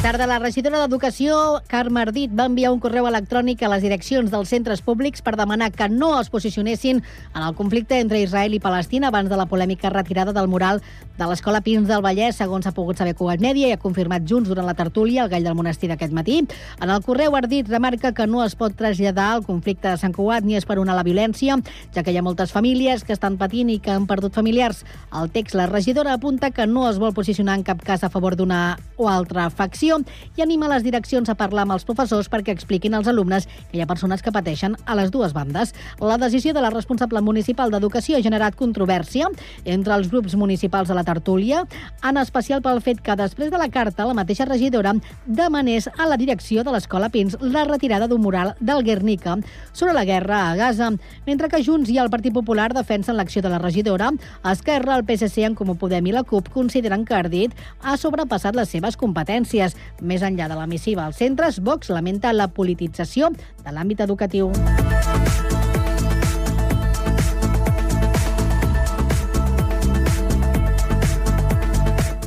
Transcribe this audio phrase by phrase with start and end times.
[0.00, 0.26] Bona tarda.
[0.30, 4.80] La regidora d'Educació, Carme Ardit, va enviar un correu electrònic a les direccions dels centres
[4.80, 7.02] públics per demanar que no es posicionessin
[7.34, 10.80] en el conflicte entre Israel i Palestina abans de la polèmica retirada del mural
[11.18, 14.48] de l'Escola Pins del Vallès, segons ha pogut saber Cugat Mèdia i ha confirmat Junts
[14.48, 16.38] durant la tertúlia al Gall del Monestir d'aquest matí.
[16.80, 20.48] En el correu Ardit remarca que no es pot traslladar el conflicte de Sant Cugat
[20.48, 21.58] ni esperonar la violència,
[21.92, 24.86] ja que hi ha moltes famílies que estan patint i que han perdut familiars.
[25.10, 28.38] Al text, la regidora apunta que no es vol posicionar en cap cas a favor
[28.38, 29.89] d'una o altra facció
[30.36, 33.82] i anima les direccions a parlar amb els professors perquè expliquin als alumnes que hi
[33.82, 35.74] ha persones que pateixen a les dues bandes.
[36.00, 39.28] La decisió de la responsable municipal d'Educació ha generat controvèrsia
[39.64, 41.64] entre els grups municipals de la tertúlia,
[42.06, 44.94] en especial pel fet que després de la carta la mateixa regidora
[45.26, 49.38] demanés a la direcció de l'Escola Pins la retirada d'un mural del Guernica
[49.72, 50.90] sobre la guerra a Gaza,
[51.26, 54.10] mentre que Junts i el Partit Popular defensen l'acció de la regidora,
[54.44, 58.70] Esquerra, el PSC, en Comú Podem i la CUP consideren que Ardit ha sobrepassat les
[58.72, 59.76] seves competències.
[60.00, 63.30] Més enllà de la missiva als centres, Vox lamenta la politització
[63.64, 64.52] de l'àmbit educatiu.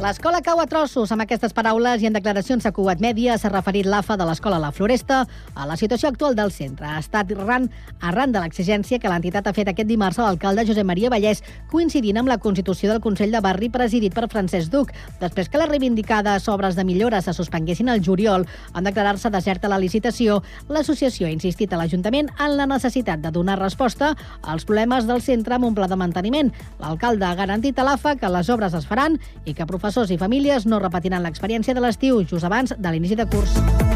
[0.03, 1.13] L'escola cau a trossos.
[1.15, 4.73] Amb aquestes paraules i en declaracions a Cugat Mèdia s'ha referit l'AFA de l'escola La
[4.75, 5.21] Floresta
[5.55, 6.83] a la situació actual del centre.
[6.83, 7.69] Ha estat arran,
[8.03, 11.39] arran de l'exigència que l'entitat ha fet aquest dimarts a l'alcalde Josep Maria Vallès,
[11.71, 14.91] coincidint amb la constitució del Consell de Barri presidit per Francesc Duc.
[15.21, 18.43] Després que les reivindicades obres de millora se suspenguessin al juliol,
[18.75, 23.55] en declarar-se deserta la licitació, l'associació ha insistit a l'Ajuntament en la necessitat de donar
[23.61, 26.51] resposta als problemes del centre amb un pla de manteniment.
[26.83, 29.15] L'alcalde ha garantit a l'AFA que les obres es faran
[29.45, 33.29] i que professors i famílies no repetiran l'experiència de l'estiu just abans de l'inici de
[33.29, 33.92] curs.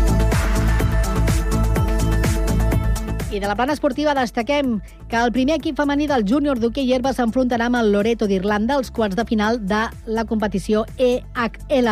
[3.30, 7.12] I de la plana esportiva destaquem que el primer equip femení del júnior d'hoquei herba
[7.12, 11.90] s'enfrontarà amb el Loreto d'Irlanda als quarts de final de la competició EHL,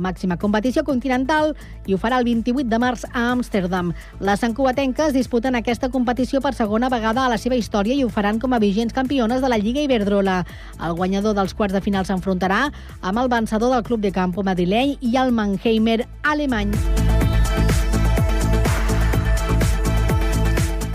[0.00, 1.52] màxima competició continental,
[1.84, 3.92] i ho farà el 28 de març a Amsterdam.
[4.24, 8.40] Les sancuatenques disputen aquesta competició per segona vegada a la seva història i ho faran
[8.40, 10.40] com a vigents campiones de la Lliga Iberdrola.
[10.80, 12.70] El guanyador dels quarts de final s'enfrontarà
[13.02, 16.72] amb el vencedor del Club de Campo madrileny i el Mannheimer alemany.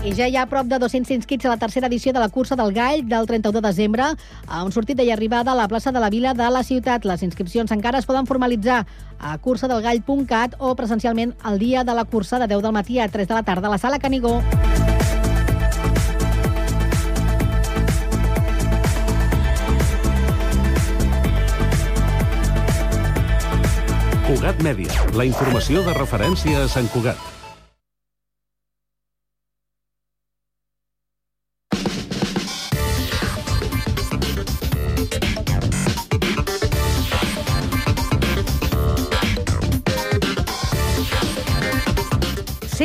[0.04, 2.58] I ja hi ha prop de 200 inscrits a la tercera edició de la cursa
[2.60, 4.04] del Gall del 31 de desembre,
[4.46, 7.06] a un sortit i arribada a la plaça de la Vila de la ciutat.
[7.08, 8.82] Les inscripcions encara es poden formalitzar
[9.18, 13.28] a cursadelgall.cat o presencialment el dia de la cursa de 10 del matí a 3
[13.28, 14.42] de la tarda a la sala Canigó.
[24.28, 27.43] Cugat Mèdia, la informació de referència a Sant Cugat.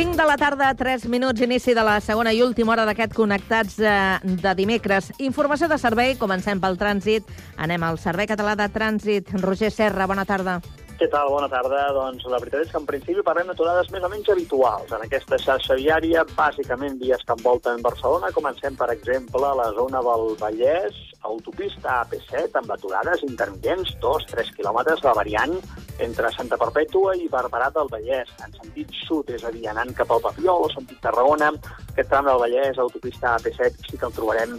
[0.00, 3.74] Cinc de la tarda, 3 minuts, inici de la segona i última hora d'aquest Connectats
[3.76, 3.92] de,
[4.40, 5.10] de dimecres.
[5.20, 7.28] Informació de servei, comencem pel trànsit.
[7.60, 9.28] Anem al Servei Català de Trànsit.
[9.44, 10.62] Roger Serra, bona tarda.
[11.00, 11.30] Què tal?
[11.32, 11.78] Bona tarda.
[11.96, 14.90] Doncs la veritat és que en principi parlem d'aturades més o menys habituals.
[14.92, 18.28] En aquesta xarxa viària, bàsicament vies que envolten Barcelona.
[18.36, 20.98] Comencem, per exemple, a la zona del Vallès,
[21.30, 25.56] autopista AP7 amb aturades intermitents, 2-3 quilòmetres de variant
[26.04, 30.12] entre Santa Perpètua i Barberà del Vallès, en sentit sud, és a dir, anant cap
[30.12, 31.48] al Papiol sentit Tarragona.
[31.94, 34.58] Aquest tram del Vallès, autopista AP7, sí que el trobarem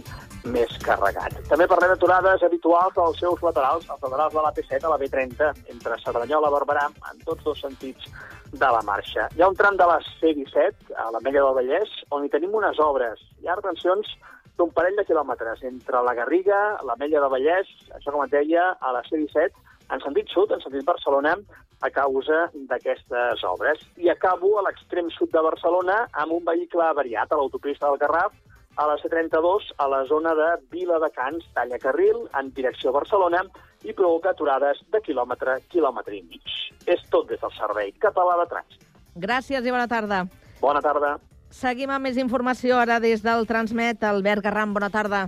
[0.50, 1.36] més carregat.
[1.48, 5.98] També parlem d'aturades habituals als seus laterals, als laterals de l'AP7 a la B30, entre
[6.02, 8.10] Cerdanyola i Barberà, en tots dos sentits
[8.52, 9.28] de la marxa.
[9.36, 12.80] Hi ha un tram de la C-17, a l'Ametlla del Vallès, on hi tenim unes
[12.82, 13.22] obres.
[13.40, 14.14] Hi ha retencions
[14.58, 18.92] d'un parell de quilòmetres entre la Garriga, l'Ametlla del Vallès, això com et deia, a
[18.92, 19.54] la C-17,
[19.92, 21.36] en sentit sud, en sentit Barcelona,
[21.82, 23.80] a causa d'aquestes obres.
[23.98, 28.36] I acabo a l'extrem sud de Barcelona amb un vehicle avariat a l'autopista del Garraf,
[28.76, 32.98] a la C32, a la zona de Vila de Cans, talla carril, en direcció a
[33.00, 33.42] Barcelona,
[33.82, 36.56] i provoca aturades de quilòmetre, quilòmetre i mig.
[36.86, 38.88] És tot des del Servei Català de Trànsit.
[39.22, 40.24] Gràcies i bona tarda.
[40.62, 41.16] Bona tarda.
[41.52, 44.04] Seguim amb més informació ara des del Transmet.
[44.08, 45.26] Albert Garram, bona tarda.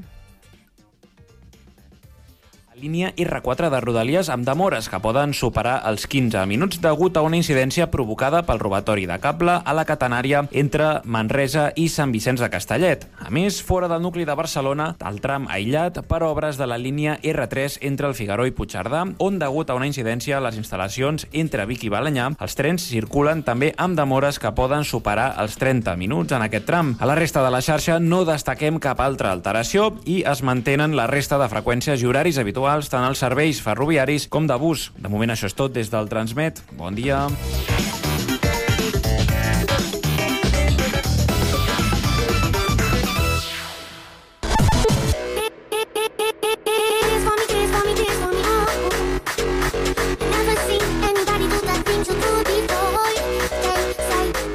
[2.81, 7.38] Línia R4 de Rodalies amb demores que poden superar els 15 minuts degut a una
[7.38, 12.50] incidència provocada pel robatori de cable a la catenària entre Manresa i Sant Vicenç de
[12.50, 13.06] Castellet.
[13.23, 17.19] A més, fora del nucli de Barcelona, el tram aïllat per obres de la línia
[17.23, 21.69] R3 entre el Figaró i Puigcerdà, on degut a una incidència a les instal·lacions entre
[21.70, 26.35] Vic i Balanyà, els trens circulen també amb demores que poden superar els 30 minuts
[26.35, 26.94] en aquest tram.
[26.99, 31.06] A la resta de la xarxa no destaquem cap altra alteració i es mantenen la
[31.06, 34.89] resta de freqüències i horaris habituals graduals tant als serveis ferroviaris com de bus.
[34.97, 36.63] De moment això és tot des del Transmet.
[36.73, 37.27] Bon dia.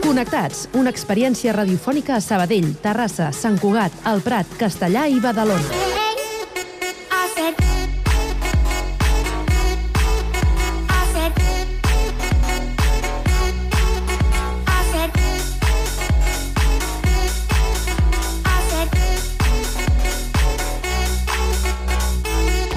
[0.02, 5.86] Connectats, una experiència radiofònica a Sabadell, Terrassa, Sant Cugat, El Prat, Castellà i Badalona.
[7.12, 7.79] I said.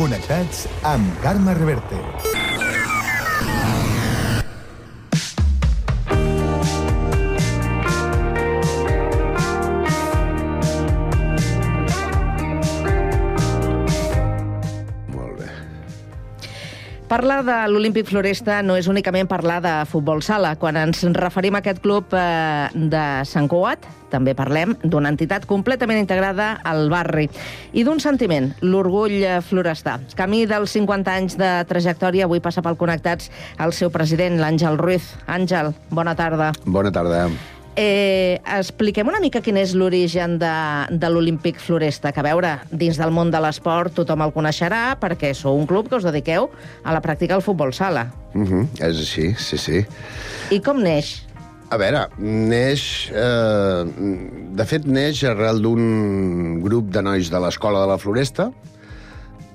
[0.02, 2.41] Connectats amb Carme Reverte.
[17.12, 20.54] Parlar de l'Olímpic Floresta no és únicament parlar de futbol sala.
[20.56, 26.00] Quan ens referim a aquest club eh, de Sant Cugat, també parlem d'una entitat completament
[26.00, 27.28] integrada al barri
[27.76, 29.98] i d'un sentiment, l'orgull florestà.
[30.16, 33.28] Camí dels 50 anys de trajectòria, avui passa pel Connectats
[33.60, 35.12] el seu president, l'Àngel Ruiz.
[35.28, 36.54] Àngel, bona tarda.
[36.64, 37.26] Bona tarda.
[37.74, 40.52] Eh, expliquem una mica quin és l'origen de,
[40.92, 45.32] de l'Olímpic Floresta, que a veure, dins del món de l'esport tothom el coneixerà perquè
[45.36, 46.50] sou un club que us dediqueu
[46.84, 48.10] a la pràctica del futbol sala.
[48.34, 48.64] Uh -huh.
[48.76, 49.86] És així, sí, sí.
[50.50, 51.24] I com neix?
[51.70, 53.10] A veure, neix...
[53.10, 53.84] Eh,
[54.52, 58.52] de fet, neix arrel d'un grup de nois de l'Escola de la Floresta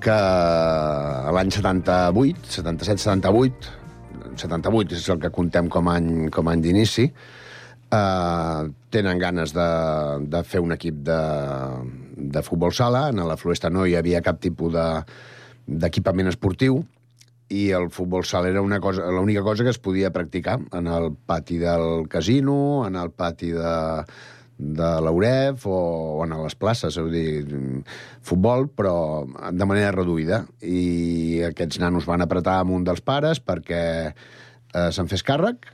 [0.00, 3.52] que a l'any 78, 77-78,
[4.36, 7.12] 78 és el que contem com a any, com a any d'inici,
[7.92, 9.70] eh, tenen ganes de,
[10.28, 11.18] de fer un equip de,
[12.16, 13.08] de futbol sala.
[13.10, 15.02] En la Floresta no hi havia cap tipus de-
[15.68, 16.82] d'equipament esportiu,
[17.48, 21.14] i el futbol sala era una cosa, l'única cosa que es podia practicar en el
[21.14, 24.02] pati del casino, en el pati de,
[24.58, 25.78] de l'Auref o,
[26.18, 27.80] o en les places, és dir,
[28.20, 30.42] futbol, però de manera reduïda.
[30.60, 33.82] I aquests nanos van apretar amb un dels pares perquè
[34.12, 35.72] eh, se'n fes càrrec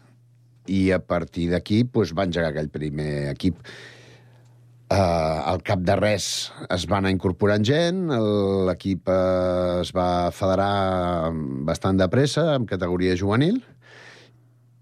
[0.70, 3.61] i a partir d'aquí doncs, va engegar aquell primer equip.
[4.94, 6.26] Uh, al cap de res
[6.70, 8.05] es va anar incorporant gent,
[8.69, 11.32] l'equip uh, es va federar
[11.66, 13.62] bastant de pressa, amb categoria juvenil,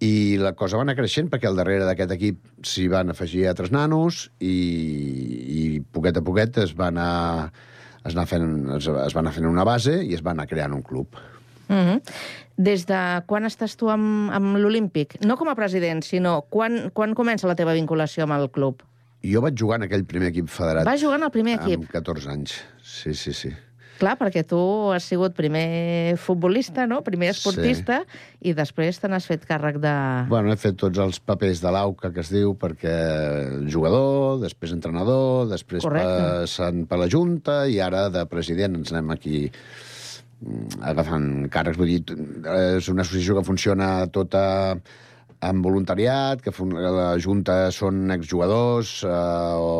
[0.02, 3.70] i la cosa va anar creixent perquè al darrere d'aquest equip s'hi van afegir altres
[3.70, 4.56] nanos i,
[5.54, 5.62] i
[5.94, 7.52] poquet a poquet es va anar,
[8.02, 8.48] es, anar fent,
[8.80, 11.14] es, es va anar fent una base i es va anar creant un club.
[11.72, 12.14] Mm -hmm.
[12.56, 15.16] Des de quan estàs tu amb, amb l'Olímpic?
[15.24, 18.82] No com a president, sinó quan, quan comença la teva vinculació amb el club?
[19.24, 20.84] Jo vaig jugar en aquell primer equip federat.
[20.84, 21.80] Vas jugar en el primer equip?
[21.80, 23.52] Amb 14 anys, sí, sí, sí.
[24.02, 24.58] Clar, perquè tu
[24.90, 27.02] has sigut primer futbolista, no?
[27.06, 28.50] primer esportista, sí.
[28.50, 29.92] i després te n'has fet càrrec de...
[30.32, 32.96] Bueno, he fet tots els papers de l'AUCA, que es diu, perquè
[33.70, 36.18] jugador, després entrenador, després Correcte.
[36.42, 39.44] passant per la Junta, i ara de president ens anem aquí
[40.80, 41.78] agafant càrrecs.
[41.80, 42.18] Vull dir,
[42.76, 44.44] és una associació que funciona tota
[45.42, 49.10] amb voluntariat, que la Junta són exjugadors eh,
[49.58, 49.72] o,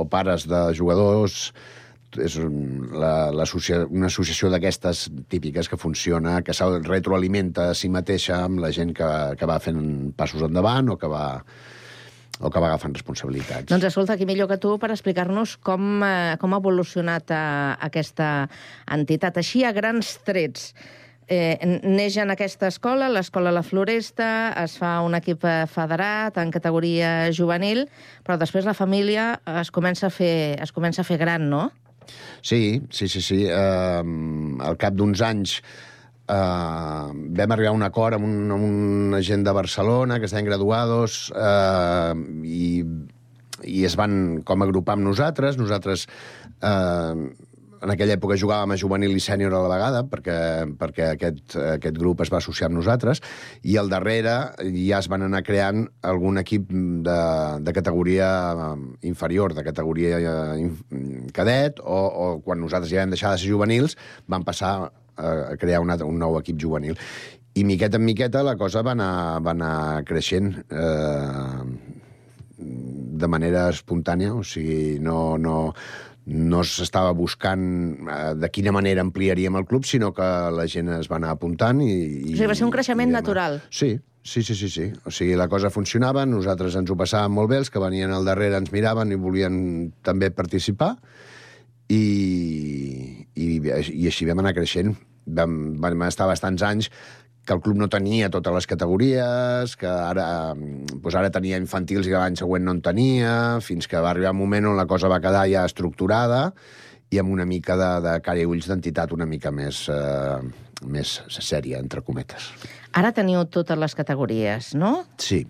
[0.00, 1.50] o pares de jugadors,
[2.18, 8.40] és la, l'associa, una associació d'aquestes típiques que funciona, que se retroalimenta a si mateixa
[8.46, 9.82] amb la gent que, que va fent
[10.18, 11.26] passos endavant o que va,
[12.40, 13.68] o que va agafant responsabilitats.
[13.70, 17.42] Doncs escolta, qui millor que tu per explicar-nos com, eh, com ha evolucionat eh,
[17.90, 18.48] aquesta
[18.90, 19.36] entitat.
[19.42, 20.72] Així, a grans trets,
[21.28, 24.30] eh, neix en aquesta escola, l'escola La Floresta,
[24.64, 27.86] es fa un equip eh, federat en categoria juvenil,
[28.26, 31.68] però després la família es comença a fer, es comença a fer gran, no?
[32.42, 33.44] Sí, sí, sí, sí.
[33.46, 35.60] Uh, al cap d'uns anys
[36.30, 41.28] uh, vam arribar a un acord amb, un, amb gent de Barcelona que estaven graduados
[41.34, 42.14] uh,
[42.46, 42.84] i,
[43.66, 45.58] i es van com agrupar amb nosaltres.
[45.60, 46.06] Nosaltres
[46.62, 47.30] uh,
[47.80, 50.36] en aquella època jugàvem a juvenil i sènior a la vegada, perquè,
[50.80, 53.22] perquè aquest, aquest grup es va associar amb nosaltres,
[53.64, 57.18] i al darrere ja es van anar creant algun equip de,
[57.64, 58.70] de categoria eh,
[59.08, 60.70] inferior, de categoria eh,
[61.36, 63.96] cadet, o, o quan nosaltres ja vam deixar de ser juvenils,
[64.28, 66.98] van passar a crear un, altre, un nou equip juvenil.
[67.54, 71.64] I miqueta en miqueta la cosa va anar, va anar creixent eh,
[72.60, 75.72] de manera espontània, o sigui, no, no,
[76.30, 77.64] no s'estava buscant
[78.06, 81.82] eh, de quina manera ampliaríem el club, sinó que la gent es va anar apuntant
[81.82, 81.90] i...
[81.90, 83.58] i O sigui, va ser un creixement natural.
[83.74, 84.86] Sí, sí, sí, sí, sí.
[85.04, 88.28] O sigui, la cosa funcionava, nosaltres ens ho passàvem molt bé, els que venien al
[88.28, 89.58] darrere ens miraven i volien
[90.06, 90.94] també participar,
[91.90, 92.04] i,
[93.34, 94.94] i, i així vam anar creixent.
[95.26, 96.90] Vam, estar bastants anys
[97.46, 102.14] que el club no tenia totes les categories, que ara, doncs ara tenia infantils i
[102.14, 103.32] l'any següent no en tenia,
[103.64, 106.50] fins que va arribar un moment on la cosa va quedar ja estructurada
[107.10, 110.38] i amb una mica de, de cara i ulls d'entitat una mica més, eh,
[110.86, 112.52] més sèria, entre cometes.
[112.94, 114.92] Ara teniu totes les categories, no?
[115.18, 115.42] Sí.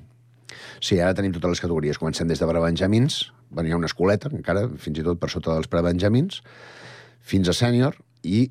[0.80, 2.00] Sí, ara tenim totes les categories.
[2.00, 3.20] Comencem des de prebenjamins,
[3.52, 6.40] ha una escoleta, encara, fins i tot per sota dels prebenjamins,
[7.20, 8.48] fins a sènior, i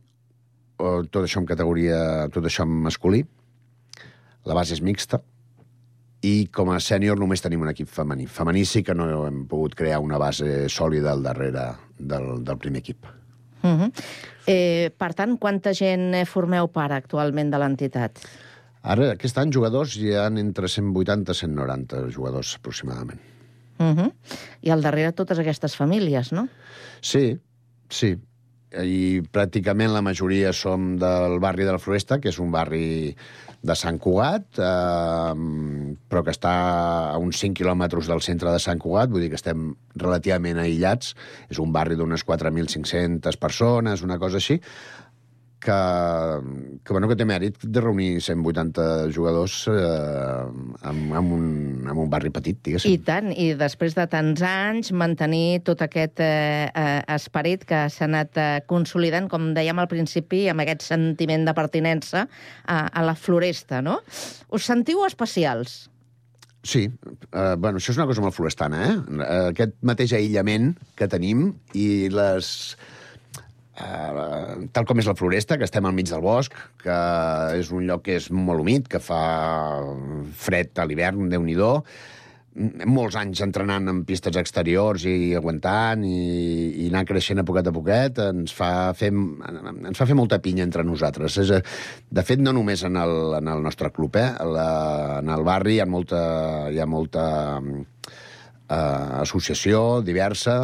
[0.79, 3.25] tot això en categoria, tot això en masculí.
[4.47, 5.19] La base és mixta,
[6.25, 8.27] i com a sènior només tenim un equip femení.
[8.27, 12.83] Femení sí que no hem pogut crear una base sòlida al darrere del, del primer
[12.83, 13.07] equip.
[13.61, 13.91] Uh -huh.
[14.47, 18.19] eh, per tant, quanta gent eh, formeu part actualment de l'entitat?
[18.81, 23.19] Ara, aquest any, jugadors hi ha entre 180 i 190 jugadors, aproximadament.
[23.79, 24.11] Uh -huh.
[24.61, 26.47] I al darrere totes aquestes famílies, no?
[27.01, 27.39] Sí,
[27.89, 28.17] sí.
[28.69, 33.15] I pràcticament la majoria som del barri de la Floresta, que és un barri
[33.65, 35.33] de Sant Cugat, eh,
[36.09, 36.53] però que està
[37.09, 41.15] a uns 5 quilòmetres del centre de Sant Cugat, vull dir que estem relativament aïllats.
[41.49, 44.61] És un barri d'unes 4.500 persones, una cosa així,
[45.59, 45.77] que,
[46.83, 51.45] que, bueno, que té mèrit de reunir 180 jugadors eh, en, en, un,
[51.83, 52.95] en un barri petit, diguéssim.
[52.95, 58.07] I tant, i després de tants anys mantenir tot aquest eh, eh, esperit que s'ha
[58.07, 63.15] anat eh, consolidant, com dèiem al principi, amb aquest sentiment de pertinença a, a la
[63.19, 63.99] floresta, no?
[64.55, 65.89] Us sentiu especials?
[66.59, 66.89] Sí,
[67.31, 68.95] uh, bueno, això és una cosa molt florestana, eh?
[69.53, 72.53] Aquest mateix aïllament que tenim i les...
[73.79, 76.99] Uh, tal com és la floresta, que estem al mig del bosc, que
[77.55, 79.23] és un lloc que és molt humit, que fa
[80.35, 81.55] fred a l'hivern, déu nhi
[82.89, 86.15] molts anys entrenant en pistes exteriors i aguantant i,
[86.83, 90.65] i anar creixent a poquet a poquet ens fa fer, ens fa fer molta pinya
[90.65, 91.37] entre nosaltres.
[91.45, 91.53] És,
[92.09, 94.31] de fet, no només en el, en el nostre club, eh?
[94.49, 94.69] La,
[95.21, 96.23] en el barri hi ha molta,
[96.73, 97.23] hi ha molta
[98.69, 100.59] eh, associació diversa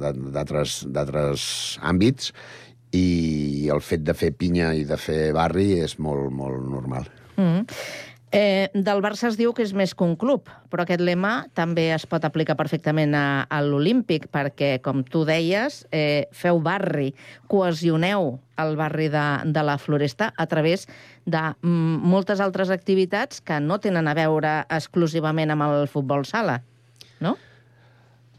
[0.00, 2.32] d'altres àmbits
[2.96, 7.10] i el fet de fer pinya i de fer barri és molt, molt normal.
[7.36, 7.66] Mm.
[8.30, 11.86] Eh, del Barça es diu que és més que un club, però aquest lema també
[11.94, 17.14] es pot aplicar perfectament a, a l'Olímpic, perquè, com tu deies, eh, feu barri,
[17.48, 20.84] cohesioneu el barri de, de la Floresta a través
[21.24, 26.60] de mm, moltes altres activitats que no tenen a veure exclusivament amb el futbol sala?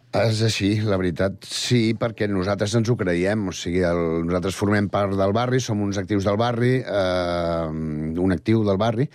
[0.09, 3.43] És així, la veritat, sí, perquè nosaltres ens ho creiem.
[3.51, 8.33] O sigui, el, nosaltres formem part del barri, som uns actius del barri, eh, un
[8.33, 9.05] actiu del barri.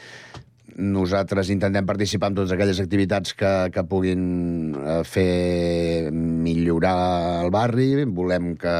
[0.78, 4.22] Nosaltres intentem participar en totes aquelles activitats que, que puguin
[4.78, 7.88] eh, fer millorar el barri.
[8.06, 8.78] Volem que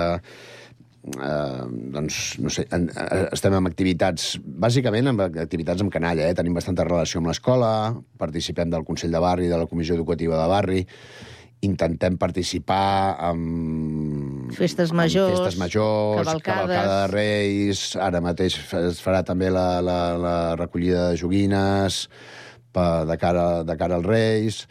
[1.18, 1.62] eh,
[1.98, 6.38] doncs, no sé, en, eh, estem amb activitats, bàsicament amb activitats amb canalla, eh?
[6.38, 7.70] tenim bastanta relació amb l'escola,
[8.22, 10.84] participem del Consell de Barri, de la Comissió Educativa de Barri,
[11.64, 14.52] intentem participar amb...
[14.54, 16.46] Festes amb majors, festes majors, cavalcades.
[16.46, 22.04] cavalcada de Reis, ara mateix es farà també la, la, la recollida de joguines
[22.74, 24.64] pa, de, cara, de cara als Reis...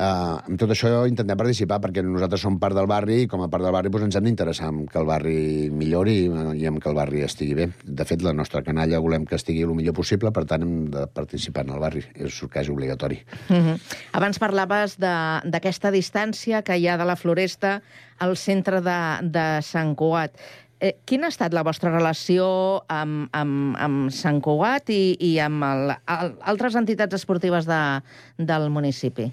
[0.00, 3.50] Uh, amb tot això intentem participar perquè nosaltres som part del barri i com a
[3.52, 5.40] part del barri doncs, ens hem d'interessar en que el barri
[5.76, 7.66] millori i, i en que el barri estigui bé.
[7.84, 11.02] De fet, la nostra canalla volem que estigui el millor possible, per tant hem de
[11.12, 12.04] participar en el barri.
[12.16, 13.18] És quasi obligatori.
[13.50, 13.98] Mm -hmm.
[14.12, 17.82] Abans parlaves d'aquesta distància que hi ha de la Floresta
[18.18, 20.32] al centre de, de Sant Cugat.
[20.80, 25.62] Eh, quina ha estat la vostra relació amb, amb, amb Sant Cugat i, i amb
[25.62, 28.00] el, el, altres entitats esportives de,
[28.38, 29.30] del municipi?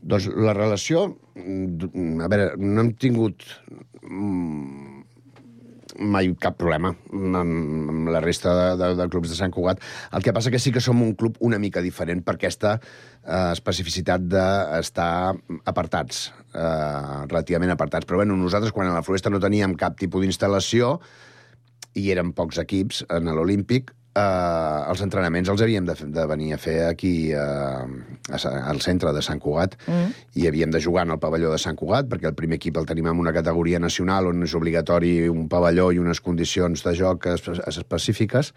[0.00, 1.08] Doncs la relació...
[1.34, 3.44] mm, A veure, no hem tingut
[4.02, 4.98] mm,
[5.98, 9.82] mai cap problema amb, amb la resta de, de, de clubs de Sant Cugat.
[10.14, 13.50] El que passa que sí que som un club una mica diferent per aquesta eh,
[13.52, 15.34] especificitat d'estar
[15.66, 18.06] apartats, eh, relativament apartats.
[18.06, 20.98] Però bueno, nosaltres, quan a la Floresta no teníem cap tipus d'instal·lació,
[21.98, 26.58] i eren pocs equips en l'Olímpic, eh, els entrenaments els havíem de, de venir a
[26.58, 28.40] fer aquí eh, a,
[28.72, 30.10] al centre de Sant Cugat Mm.
[30.42, 32.86] i havíem de jugar en el pavelló de Sant Cugat perquè el primer equip el
[32.90, 37.26] tenim en una categoria nacional on és obligatori un pavelló i unes condicions de joc
[37.32, 38.52] espe- específiques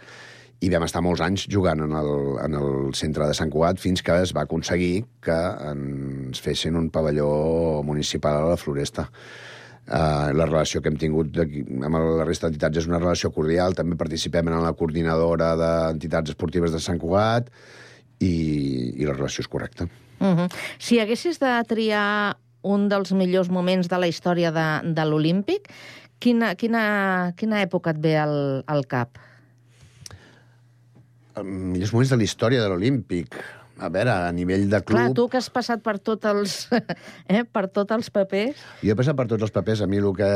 [0.62, 2.12] i vam estar molts anys jugant en el,
[2.44, 5.38] en el centre de Sant Cugat fins que es va aconseguir que
[5.72, 9.08] ens fessin un pavelló municipal a la Floresta.
[9.92, 13.76] Uh, la relació que hem tingut aquí, amb la resta d'entitats és una relació cordial.
[13.76, 17.50] També participem en la coordinadora d'entitats esportives de Sant Cugat
[18.24, 18.32] i,
[18.96, 19.90] i la relació és correcta.
[20.22, 20.56] Mm -hmm.
[20.80, 25.70] Si haguessis de triar un dels millors moments de la història de, de l'Olímpic.
[26.22, 28.36] Quina, quina, quina època et ve al,
[28.70, 29.18] al cap?
[31.36, 33.40] Els millors moments de la història de l'Olímpic.
[33.82, 35.00] A veure, a nivell de club...
[35.00, 36.56] Clar, tu que has passat per tots els,
[37.34, 38.60] eh, per tots els papers...
[38.84, 39.82] Jo he passat per tots els papers.
[39.82, 40.32] A mi el que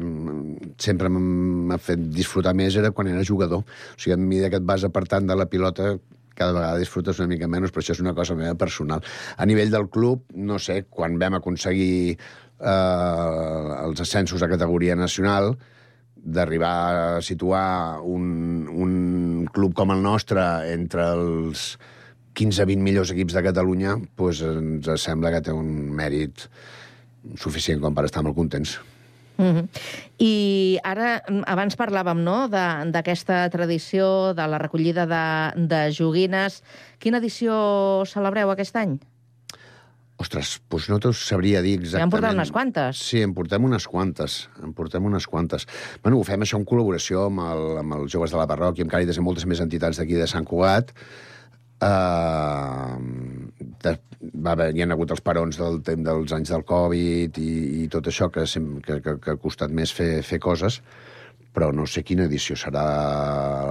[0.00, 3.66] mm, sempre m'ha fet disfrutar més era quan era jugador.
[3.66, 5.92] O sigui, a mesura que et vas apartant de la pilota,
[6.38, 9.04] cada vegada disfrutes una mica menys, però això és una cosa meva personal.
[9.36, 15.52] A nivell del club, no sé, quan vam aconseguir eh, els ascensos a categoria nacional,
[16.18, 16.72] d'arribar
[17.18, 20.42] a situar un, un club com el nostre
[20.72, 21.70] entre els
[22.38, 26.46] 15-20 millors equips de Catalunya, doncs ens sembla que té un mèrit
[27.36, 28.78] suficient com per estar molt contents.
[29.38, 29.68] Mm -hmm.
[30.18, 36.62] I ara, mm, abans parlàvem no, de- d'aquesta tradició, de la recollida de, de joguines.
[36.98, 38.98] Quina edició celebreu aquest any?
[40.18, 42.10] Ostres, doncs no t'ho sabria dir Ja en exactament.
[42.10, 42.96] porteu unes quantes.
[42.98, 44.48] Sí, en portem unes quantes.
[44.64, 45.66] En portem unes quantes.
[46.02, 48.90] Bueno, ho fem això en col·laboració amb, el, amb els joves de la parròquia, amb
[48.90, 50.90] Càritas i moltes més entitats d'aquí de Sant Cugat.
[51.78, 52.96] Uh,
[53.82, 53.92] de,
[54.42, 57.50] va haver, hi ha hagut els parons del temps dels anys del Covid i,
[57.84, 60.80] i tot això que, sem- que, que, que ha costat més fer, fer coses,
[61.54, 62.82] però no sé quina edició serà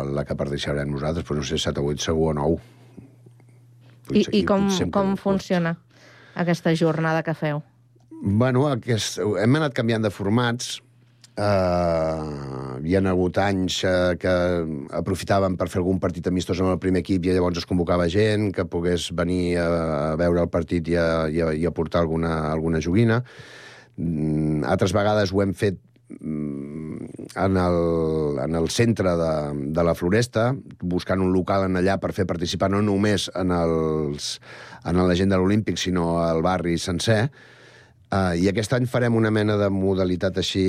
[0.07, 2.57] la que participarem nosaltres, però no sé, 7 o 8 segur o 9.
[4.15, 5.75] I, i com, com funciona
[6.39, 7.59] aquesta jornada que feu?
[8.23, 10.77] Bueno, aquest, hem anat canviant de formats.
[11.37, 14.31] Uh, hi ha hagut anys uh, que
[14.97, 18.47] aprofitàvem per fer algun partit amistós amb el primer equip i llavors es convocava gent
[18.57, 22.01] que pogués venir a, a veure el partit i a, i a, i a portar
[22.01, 23.19] alguna, alguna joguina.
[24.01, 25.77] Mm, altres vegades ho hem fet
[26.17, 27.77] mm, en el,
[28.41, 29.33] en el centre de,
[29.77, 30.47] de la Floresta,
[30.81, 34.39] buscant un local en allà per fer participar no només en, els,
[34.89, 37.27] en la gent de l'Olímpic, sinó al barri sencer.
[38.07, 40.61] Uh, I aquest any farem una mena de modalitat així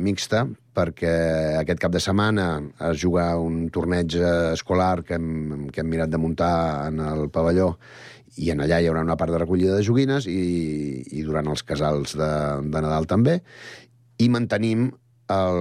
[0.00, 1.10] mixta, perquè
[1.58, 2.46] aquest cap de setmana
[2.88, 4.14] es juga un torneig
[4.54, 7.74] escolar que hem, que hem mirat de muntar en el pavelló
[8.38, 11.64] i en allà hi haurà una part de recollida de joguines i, i durant els
[11.66, 12.30] casals de,
[12.64, 13.40] de Nadal també.
[14.22, 14.88] I mantenim
[15.34, 15.60] el,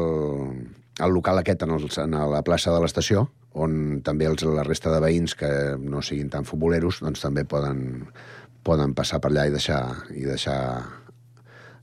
[1.03, 3.25] el local aquest en, els, en la plaça de l'estació,
[3.57, 5.49] on també els, la resta de veïns que
[5.81, 8.05] no siguin tan futboleros doncs també poden,
[8.63, 9.81] poden passar per allà i deixar,
[10.13, 10.59] i deixar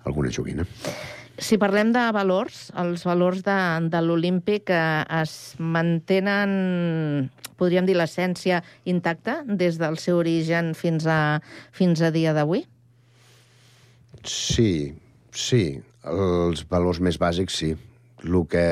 [0.04, 0.66] alguna joguina.
[1.34, 3.56] Si parlem de valors, els valors de,
[3.90, 6.52] de l'Olímpic eh, es mantenen,
[7.58, 11.40] podríem dir, l'essència intacta des del seu origen fins a,
[11.74, 12.62] fins a dia d'avui?
[14.22, 14.94] Sí,
[15.34, 15.64] sí.
[16.04, 17.74] Els valors més bàsics, sí.
[18.24, 18.64] El que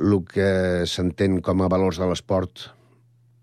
[0.00, 0.50] el que
[0.88, 2.70] s'entén com a valors de l'esport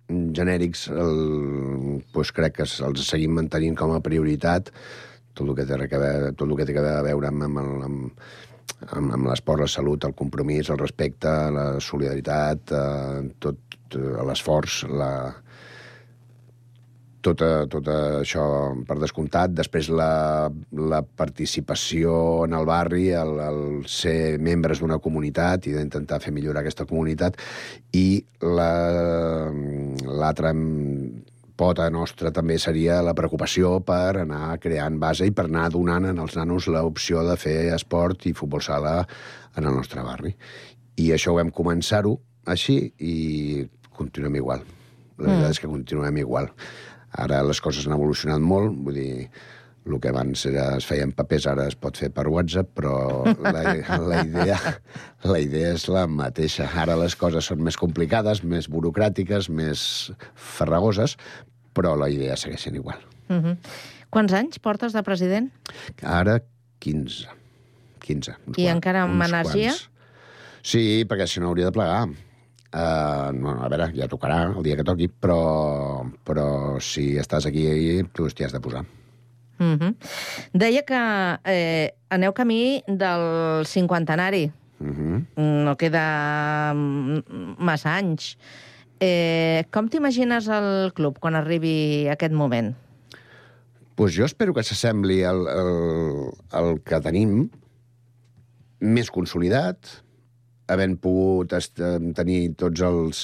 [0.07, 4.71] genèrics, el, doncs crec que els seguim mantenint com a prioritat
[5.37, 8.27] tot el que té, a veure, tot el que té a veure amb, amb, amb,
[8.89, 14.83] amb, amb l'esport, la salut, el compromís, el respecte, la solidaritat, eh, tot eh, l'esforç,
[14.89, 15.11] la,
[17.27, 18.43] tot, eh, tot això
[18.87, 19.53] per descomptat.
[19.57, 22.13] Després la, la participació
[22.45, 27.39] en el barri, el, el ser membres d'una comunitat i d'intentar fer millorar aquesta comunitat.
[27.97, 28.07] I
[28.41, 29.51] la-
[30.07, 30.53] l'altra
[31.57, 36.37] pota nostra també seria la preocupació per anar creant base i per anar donant als
[36.37, 38.99] nanos l'opció de fer esport i futbol sala
[39.57, 40.35] en el nostre barri.
[41.01, 42.13] I això ho vam començar-ho
[42.47, 43.65] així i
[43.97, 44.63] continuem igual.
[45.17, 46.51] La veritat és que continuem igual.
[47.17, 49.29] Ara les coses han evolucionat molt, vull dir,
[49.87, 53.23] el que abans era, es feia en papers ara es pot fer per WhatsApp, però
[53.41, 53.63] la,
[54.11, 54.57] la, idea,
[55.23, 56.69] la idea és la mateixa.
[56.83, 59.81] Ara les coses són més complicades, més burocràtiques, més
[60.35, 61.17] farragoses,
[61.77, 62.99] però la idea segueix sent igual.
[63.29, 63.57] Uh -huh.
[64.09, 65.51] Quants anys portes de president?
[66.01, 66.39] Ara,
[66.79, 67.27] 15.
[67.99, 68.35] 15.
[68.47, 69.71] uns I quants- encara amb energia?
[69.71, 69.89] quants.
[70.61, 72.07] Sí, perquè si no hauria de plegar.
[72.67, 78.03] Uh, no, a veure, ja tocarà el dia que toqui, però, però si estàs aquí,
[78.13, 78.83] tu t'hi has de posar.
[79.59, 79.95] Uh -huh.
[80.53, 84.51] Deia que eh, aneu camí del cinquantenari.
[84.79, 85.25] Uh -huh.
[85.35, 88.37] No queda mm, massa anys.
[88.99, 92.75] Eh, com t'imagines el club quan arribi aquest moment?
[93.97, 95.71] pues jo espero que s'assembli al, al,
[96.53, 97.47] al que tenim,
[98.77, 99.89] més consolidat,
[100.69, 101.55] havent pogut
[102.19, 103.23] tenir tots els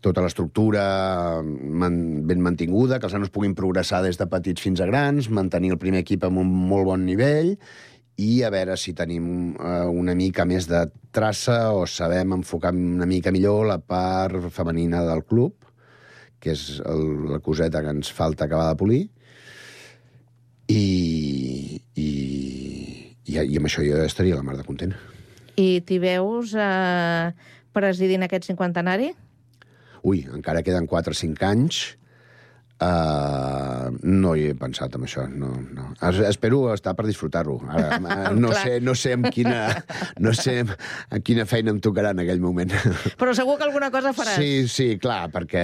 [0.00, 4.88] tota l'estructura man, ben mantinguda, que els nanos puguin progressar des de petits fins a
[4.88, 7.56] grans, mantenir el primer equip amb un molt bon nivell
[8.22, 13.08] i a veure si tenim eh, una mica més de traça o sabem enfocar una
[13.08, 15.56] mica millor la part femenina del club,
[16.42, 19.02] que és el, la coseta que ens falta acabar de polir,
[20.72, 22.10] i, i,
[23.24, 24.94] i, i amb això jo estaria la mar de content.
[25.60, 27.32] I t'hi veus eh,
[27.76, 29.12] presidint aquest cinquantenari?
[30.02, 31.82] Ui, encara queden 4 o 5 anys.
[32.82, 35.84] Uh, no hi he pensat en això, no, no.
[36.02, 37.60] Es, espero estar per disfrutar-ho.
[38.02, 39.60] Eh, no, sé, no sé amb quina,
[40.18, 40.72] no sé amb
[41.22, 42.72] quina feina em tocarà en aquell moment.
[43.20, 44.34] Però segur que alguna cosa faràs.
[44.42, 45.62] Sí, sí, clar, perquè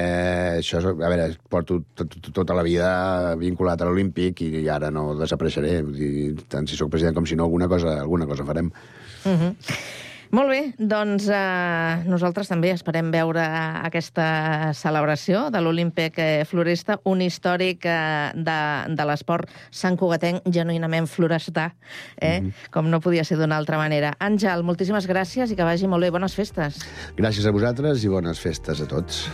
[0.61, 4.93] això, és- a veure, porto tot, tot, tota la vida vinculat a l'Olímpic i ara
[4.95, 5.81] no desapareixeré.
[5.89, 8.71] Vull dir, tant si sóc president com si no, alguna cosa, alguna cosa farem.
[10.35, 13.43] Molt bé, doncs eh, nosaltres també esperem veure
[13.81, 18.59] aquesta celebració de l'Olímpic Floresta, un històric eh, de,
[18.93, 21.71] de l'esport Sant Cugatenc genuïnament florestà,
[22.21, 22.51] eh?
[22.75, 24.13] com no podia ser d'una altra manera.
[24.21, 26.13] Àngel, moltíssimes gràcies i que vagi molt bé.
[26.13, 26.83] Bones festes.
[27.17, 29.27] Gràcies a vosaltres i bones festes a tots.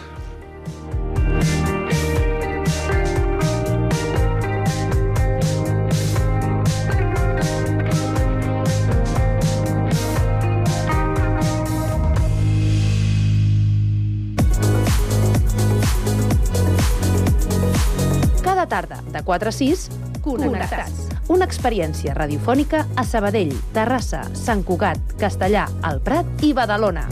[19.24, 19.88] 446
[20.24, 21.08] Connectats.
[21.28, 27.04] Una experiència radiofònica a Sabadell, Terrassa, Sant Cugat, Castellà, El Prat i Badalona.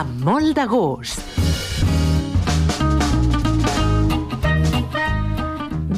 [0.00, 1.26] Amb molt de gust.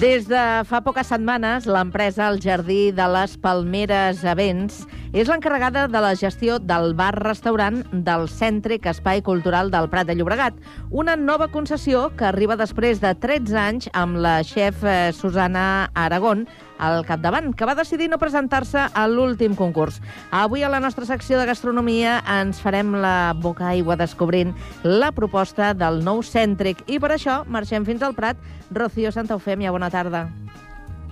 [0.02, 4.80] Des de fa poques setmanes, l'empresa El Jardí de les Palmeres Avents
[5.12, 10.56] és l'encarregada de la gestió del bar-restaurant del Cèntric Espai Cultural del Prat de Llobregat,
[10.90, 16.46] una nova concessió que arriba després de 13 anys amb la xef eh, Susana Aragón
[16.82, 20.00] al capdavant, que va decidir no presentar-se a l'últim concurs.
[20.32, 25.74] Avui a la nostra secció de gastronomia ens farem la boca aigua descobrint la proposta
[25.76, 28.40] del nou cèntric i per això marxem fins al Prat.
[28.72, 30.30] Rocío Santaufèmia, bona tarda.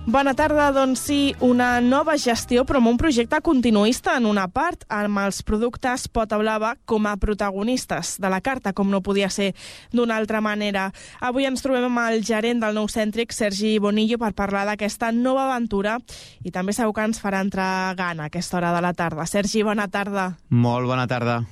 [0.01, 4.81] Bona tarda, doncs sí, una nova gestió, però amb un projecte continuista en una part,
[4.89, 9.51] amb els productes Pota Blava com a protagonistes de la carta, com no podia ser
[9.93, 10.87] d'una altra manera.
[11.21, 15.45] Avui ens trobem amb el gerent del nou cèntric, Sergi Bonillo, per parlar d'aquesta nova
[15.51, 15.99] aventura
[16.41, 19.29] i també segur que ens farà entrar gana a aquesta hora de la tarda.
[19.29, 20.31] Sergi, bona tarda.
[20.49, 21.43] Molt bona tarda.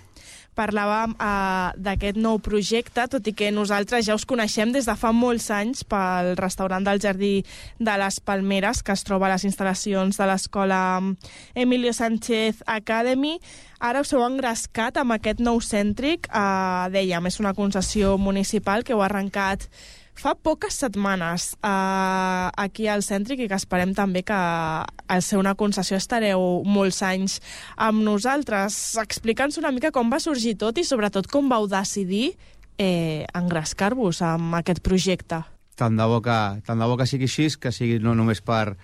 [0.60, 5.14] Parlàvem uh, d'aquest nou projecte, tot i que nosaltres ja us coneixem des de fa
[5.16, 7.46] molts anys pel restaurant del Jardí
[7.80, 10.82] de les Palmeres, que es troba a les instal·lacions de l'escola
[11.56, 13.38] Emilio Sánchez Academy.
[13.80, 16.28] Ara us heu engrescat amb aquest nou cèntric.
[16.28, 19.70] Uh, dèiem, és una concessió municipal que heu arrencat
[20.20, 25.56] fa poques setmanes uh, aquí al Cèntric i que esperem també que al ser una
[25.60, 27.40] concessió estareu molts anys
[27.78, 28.98] amb nosaltres.
[29.00, 32.34] Explica'ns una mica com va sorgir tot i sobretot com vau decidir
[32.80, 35.44] eh, engrescar-vos amb aquest projecte.
[35.80, 38.76] Tant de, bo que, tant de bo que sigui així, que sigui no només per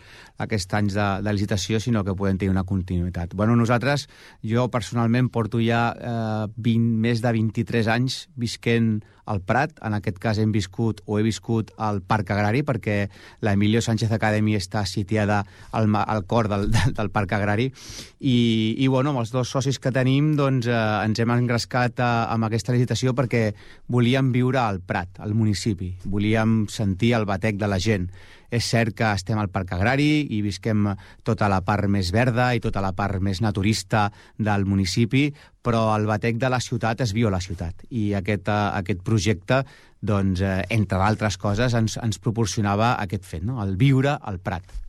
[0.42, 3.36] aquests anys de, de licitació, sinó que podem tenir una continuïtat.
[3.36, 4.08] Bueno, nosaltres,
[4.44, 9.74] jo personalment porto ja eh, 20, més de 23 anys visquent al Prat.
[9.86, 12.98] En aquest cas hem viscut o he viscut al Parc Agrari perquè
[13.46, 17.72] l'Emilio Sánchez Academy està sitiada al, al cor del, del, del Parc Agrari
[18.20, 18.38] i,
[18.78, 22.48] i bueno, amb els dos socis que tenim doncs, eh, ens hem engrescat eh, amb
[22.48, 23.50] aquesta licitació perquè
[23.92, 25.96] volíem viure al Prat, al municipi.
[26.06, 28.10] Volíem sentir el batec de la gent.
[28.50, 30.90] És cert que estem al Parc Agrari i visquem
[31.24, 35.30] tota la part més verda i tota la part més naturista del municipi,
[35.66, 37.86] però el batec de la ciutat es viu a la ciutat.
[37.90, 39.64] I aquest, uh, aquest projecte,
[40.06, 43.58] doncs, eh, entre d'altres coses, ens, ens proporcionava aquest fet, no?
[43.64, 44.86] el viure al Prat.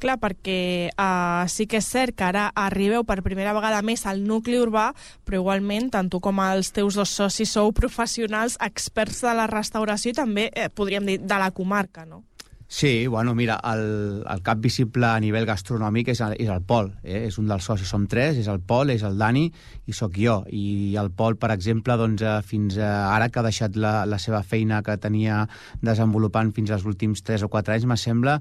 [0.00, 4.22] Clar, perquè uh, sí que és cert que ara arribeu per primera vegada més al
[4.24, 4.86] nucli urbà,
[5.28, 10.14] però igualment, tant tu com els teus dos socis sou professionals, experts de la restauració
[10.14, 12.24] i també, eh, podríem dir, de la comarca, no?
[12.72, 16.92] Sí, bueno, mira, el, el cap visible a nivell gastronòmic és el, és el Pol,
[17.02, 17.24] eh?
[17.26, 19.48] és un dels socis, som tres, és el Pol, és el Dani
[19.90, 20.36] i sóc jo.
[20.54, 24.20] I el Pol, per exemple, doncs, eh, fins eh, ara que ha deixat la, la
[24.22, 25.40] seva feina que tenia
[25.82, 28.38] desenvolupant fins als últims 3 o 4 anys, me sembla,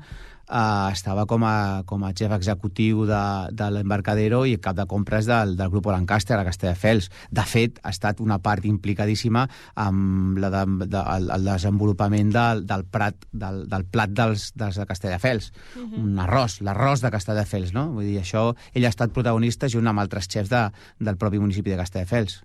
[0.50, 3.22] eh, estava com a, com a xef executiu de,
[3.56, 7.10] de l'embarcadero i cap de compres del, del grup Lancaster a Castelldefels.
[7.32, 9.46] De fet, ha estat una part implicadíssima
[9.80, 14.82] amb la de, de, el, el desenvolupament del, del, prat, del, del plat dels, dels
[14.82, 15.52] de Castelldefels.
[15.76, 16.04] Uh -huh.
[16.04, 17.90] Un arròs, l'arròs de Castelldefels, no?
[17.94, 21.70] Vull dir, això, ell ha estat protagonista junt amb altres xefs de, del propi municipi
[21.70, 22.44] de Castelldefels.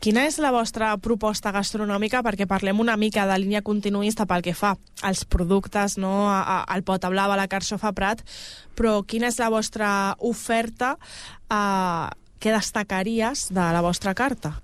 [0.00, 2.20] Quina és la vostra proposta gastronòmica?
[2.22, 6.28] Perquè parlem una mica de línia continuista pel que fa als productes, no?
[6.28, 8.22] A- a- al pota blava, a la carxofa prat,
[8.76, 10.96] però quina és la vostra oferta
[11.50, 12.06] eh,
[12.40, 14.60] què destacaries de la vostra carta?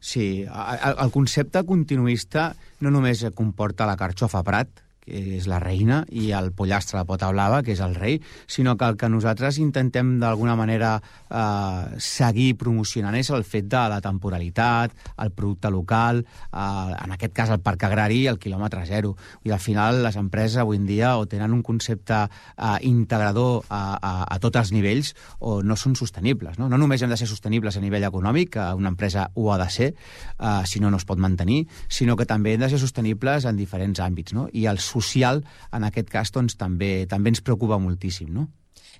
[0.00, 4.68] Sí, a- el concepte continuista no només comporta la carxofa Prat,
[5.08, 8.76] que és la reina, i el pollastre de pota blava, que és el rei, sinó
[8.76, 14.00] que el que nosaltres intentem d'alguna manera eh, seguir promocionant és el fet de la
[14.04, 14.94] temporalitat,
[15.24, 19.14] el producte local, eh, en aquest cas el parc agrari i el quilòmetre zero.
[19.44, 23.82] I al final les empreses avui en dia o tenen un concepte eh, integrador a,
[23.96, 26.58] a, a tots els nivells o no són sostenibles.
[26.58, 26.68] No?
[26.68, 29.70] no només hem de ser sostenibles a nivell econòmic, que una empresa ho ha de
[29.70, 29.90] ser,
[30.38, 33.56] eh, si no, no es pot mantenir, sinó que també hem de ser sostenibles en
[33.56, 34.34] diferents àmbits.
[34.36, 34.48] No?
[34.52, 38.30] I el social, en aquest cas, doncs, també, també ens preocupa moltíssim.
[38.34, 38.48] No?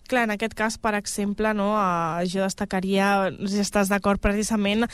[0.08, 4.86] Clar, en aquest cas, per exemple, no, eh, jo destacaria, si estàs d'acord precisament,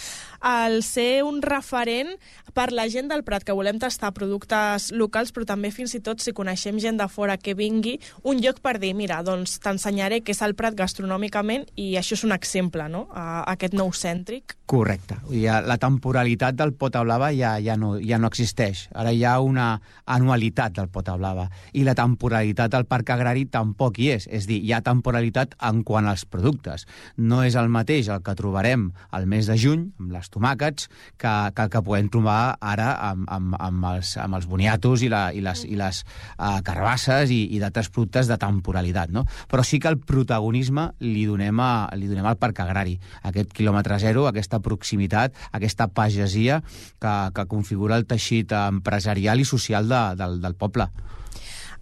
[0.43, 2.11] el ser un referent
[2.55, 6.19] per la gent del Prat, que volem tastar productes locals, però també fins i tot
[6.19, 10.35] si coneixem gent de fora que vingui, un lloc per dir, mira, doncs t'ensenyaré què
[10.35, 14.57] és el Prat gastronòmicament i això és un exemple, no?, a, aquest nou cèntric.
[14.67, 15.21] Correcte.
[15.31, 18.89] Ja, la temporalitat del pota blava ja, ja, no, ja no existeix.
[18.99, 19.77] Ara hi ha una
[20.11, 21.47] anualitat del pota blava.
[21.77, 24.27] I la temporalitat del parc agrari tampoc hi és.
[24.27, 26.87] És dir, hi ha temporalitat en quant als productes.
[27.17, 30.89] No és el mateix el que trobarem al mes de juny, amb les tomàquets,
[31.19, 35.11] que, que el que podem trobar ara amb, amb, amb, els, amb els boniatos i,
[35.13, 36.03] la, i les, i les
[36.39, 39.13] uh, carbasses i, i d'altres productes de temporalitat.
[39.15, 39.25] No?
[39.51, 42.99] Però sí que el protagonisme li donem, a, li donem al parc agrari.
[43.25, 46.61] Aquest quilòmetre zero, aquesta proximitat, aquesta pagesia
[47.01, 50.89] que, que configura el teixit empresarial i social de, del, del poble.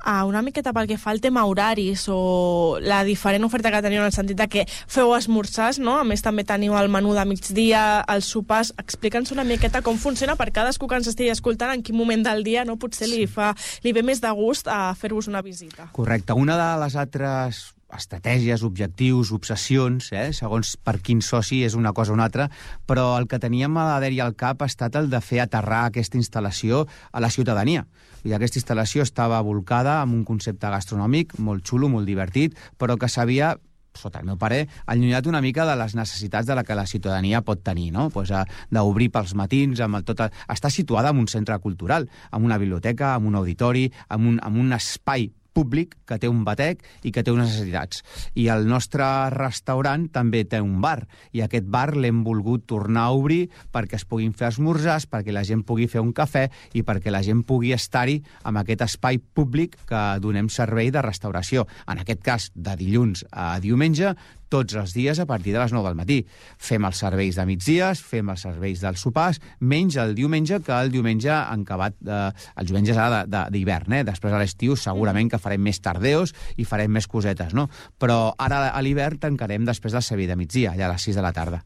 [0.05, 4.03] Ah, una miqueta pel que fa al tema horaris o la diferent oferta que teniu
[4.03, 5.95] en el sentit de que feu esmorzars, no?
[6.01, 8.73] A més també teniu el menú de migdia, els sopars.
[8.83, 12.43] Explica'ns una miqueta com funciona per cadascú que ens estigui escoltant en quin moment del
[12.43, 13.53] dia no potser li fa
[13.85, 15.88] li ve més de gust a fer-vos una visita.
[15.93, 16.35] Correcte.
[16.35, 17.62] Una de les altres
[17.97, 20.31] estratègies, objectius, obsessions, eh?
[20.37, 22.49] segons per quin soci és una cosa o una altra,
[22.87, 25.87] però el que teníem a la dèria al cap ha estat el de fer aterrar
[25.87, 27.87] aquesta instal·lació a la ciutadania.
[28.25, 33.11] I aquesta instal·lació estava volcada amb un concepte gastronòmic molt xulo, molt divertit, però que
[33.11, 33.57] s'havia
[33.93, 37.43] sota el meu parer, allunyat una mica de les necessitats de la que la ciutadania
[37.45, 38.09] pot tenir, no?
[38.09, 40.25] Pues, eh, d'obrir pels matins, amb el tot...
[40.25, 40.33] El...
[40.49, 44.65] Està situada en un centre cultural, amb una biblioteca, amb un auditori, amb un, amb
[44.65, 48.03] un espai públic que té un batec i que té unes necessitats.
[48.35, 53.17] I el nostre restaurant també té un bar, i aquest bar l'hem volgut tornar a
[53.17, 57.12] obrir perquè es puguin fer esmorzars, perquè la gent pugui fer un cafè i perquè
[57.12, 61.67] la gent pugui estar-hi amb aquest espai públic que donem servei de restauració.
[61.88, 64.15] En aquest cas, de dilluns a diumenge,
[64.53, 66.19] tots els dies a partir de les 9 del matí.
[66.61, 70.93] Fem els serveis de migdies, fem els serveis dels sopars, menys el diumenge, que el
[70.93, 71.97] diumenge han acabat...
[72.05, 72.21] Eh,
[72.61, 74.05] els diumenges ara de- de- d'hivern, eh?
[74.05, 77.69] Després a l'estiu segurament que farem més tardeos i farem més cosetes, no?
[77.99, 81.23] Però ara a l'hivern tancarem després del servei de migdia, allà a les 6 de
[81.25, 81.62] la tarda.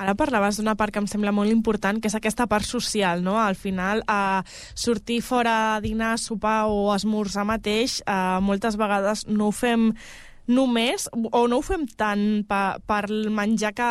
[0.00, 3.34] Ara parlaves d'una part que em sembla molt important, que és aquesta part social, no?
[3.42, 4.40] Al final, eh,
[4.74, 9.90] sortir fora a dinar, sopar o esmorzar mateix, eh, moltes vegades no ho fem
[10.46, 13.90] només, o no ho fem tant per, per el menjar que,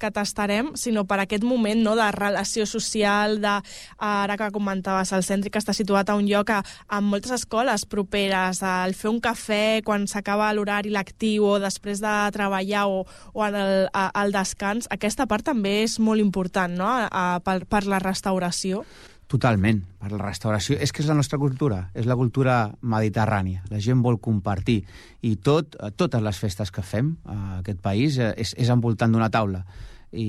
[0.00, 3.56] que tastarem, sinó per aquest moment no, de relació social, de,
[3.98, 8.62] ara que comentaves, el que està situat a un lloc a, amb moltes escoles properes,
[8.62, 13.60] el fer un cafè quan s'acaba l'horari lectiu o després de treballar o, o en
[13.60, 16.90] el, a, al descans, aquesta part també és molt important no?
[16.90, 18.84] a, a, per, per la restauració.
[19.30, 20.74] Totalment, per la restauració.
[20.82, 23.62] És que és la nostra cultura, és la cultura mediterrània.
[23.70, 24.80] La gent vol compartir.
[25.22, 29.30] I tot, totes les festes que fem a aquest país eh, és, és envoltant d'una
[29.30, 29.62] taula.
[30.10, 30.26] I,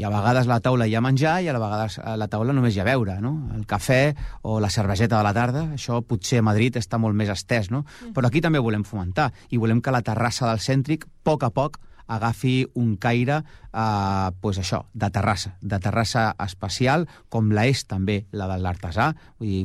[0.00, 2.74] I a vegades la taula hi ha menjar i a vegades a la taula només
[2.74, 3.36] hi ha beure, no?
[3.54, 4.00] El cafè
[4.42, 7.84] o la cerveseta de la tarda, això potser a Madrid està molt més estès, no?
[8.16, 11.54] Però aquí també volem fomentar i volem que la terrassa del cèntric, a poc a
[11.54, 13.42] poc, agafi un caire,
[13.72, 19.12] eh, pues això, de terrassa, de terrassa especial, com la és també la de l'artesà.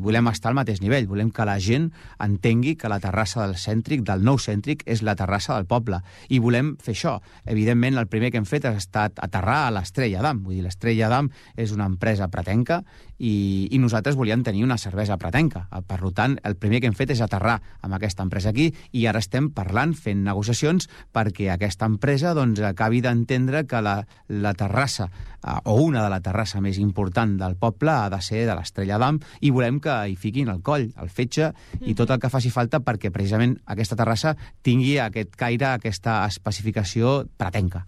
[0.01, 4.04] Volem estar al mateix nivell, volem que la gent entengui que la terrassa del cèntric,
[4.08, 6.01] del nou cèntric, és la terrassa del poble.
[6.30, 7.19] I volem fer això.
[7.45, 10.43] Evidentment, el primer que hem fet ha estat aterrar a l'Estrella d'Am.
[10.45, 12.82] Vull dir, l'Estrella d'Am és una empresa pretenca
[13.21, 15.67] i, i nosaltres volíem tenir una cervesa pretenca.
[15.88, 19.21] Per tant, el primer que hem fet és aterrar amb aquesta empresa aquí i ara
[19.21, 25.07] estem parlant, fent negociacions perquè aquesta empresa doncs, acabi d'entendre que la, la terrassa,
[25.41, 28.99] eh, o una de la terrassa més important del poble, ha de ser de l'Estrella
[29.01, 32.51] d'Am i volem que hi fiquin el coll, el fetge i tot el que faci
[32.53, 37.85] falta perquè precisament aquesta terrassa tingui aquest caire, aquesta especificació pretenca.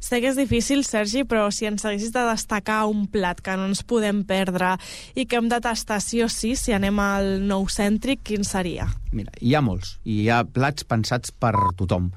[0.00, 3.68] Sé que és difícil, Sergi, però si ens haguessis de destacar un plat que no
[3.68, 4.76] ens podem perdre
[5.18, 8.88] i que hem de tastar sí o sí, si anem al nou cèntric, quin seria?
[9.12, 12.12] Mira, hi ha molts, i hi ha plats pensats per tothom.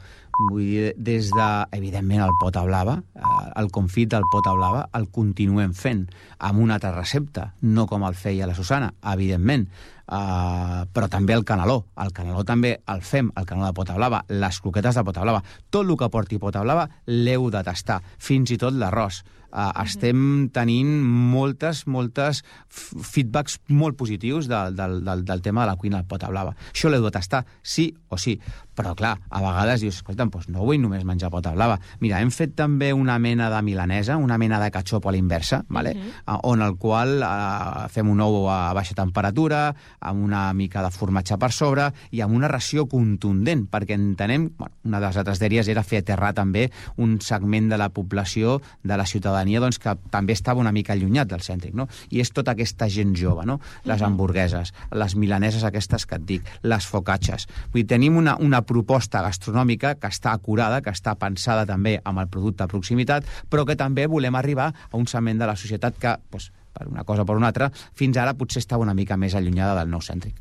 [0.50, 5.08] Vull dir, des de, evidentment, el pota blava, eh, el confit del pota blava, el
[5.14, 6.06] continuem fent
[6.40, 9.68] amb una altra recepta, no com el feia la Susana, evidentment,
[10.08, 11.84] uh, però també el canaló.
[12.02, 15.44] El canaló també el fem, el canaló de pota blava, les croquetes de pota blava.
[15.70, 19.22] Tot el que porti pota blava l'heu de tastar, fins i tot l'arròs.
[19.52, 25.78] Uh, estem tenint moltes, moltes feedbacks molt positius del, del, del, del tema de la
[25.80, 26.56] cuina pota blava.
[26.72, 28.38] Això l'heu de tastar sí o sí.
[28.72, 31.76] Però, clar, a vegades dius, escolta, doncs no vull només menjar pota blava.
[32.00, 35.92] Mira, hem fet també una mena de milanesa, una mena de catxop a l'inversa, vale?
[36.26, 40.92] uh, on el qual uh, fem un ou a baixa temperatura, amb una mica de
[40.96, 45.44] formatge per sobre i amb una ració contundent, perquè entenem, bueno, una de les altres
[45.44, 49.96] dèries era fer aterrar també un segment de la població, de la ciutadania, doncs, que
[50.14, 51.88] també estava una mica allunyat del cèntric, no?
[52.10, 53.60] I és tota aquesta gent jove, no?
[53.90, 57.48] Les hamburgueses, les milaneses aquestes que et dic, les focacces.
[57.74, 62.22] Vull dir, tenim una, una proposta gastronòmica que està acurada, que està pensada també amb
[62.22, 65.98] el producte de proximitat, però que també volem arribar a un segment de la societat
[65.98, 69.18] que, doncs, per una cosa o per una altra, fins ara potser estava una mica
[69.20, 70.38] més allunyada del nou cèntric.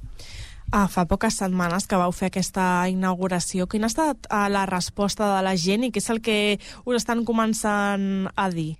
[0.71, 3.67] Ah, fa poques setmanes que vau fer aquesta inauguració.
[3.67, 6.37] Quina ha estat eh, la resposta de la gent i què és el que
[6.85, 8.77] us estan començant a dir?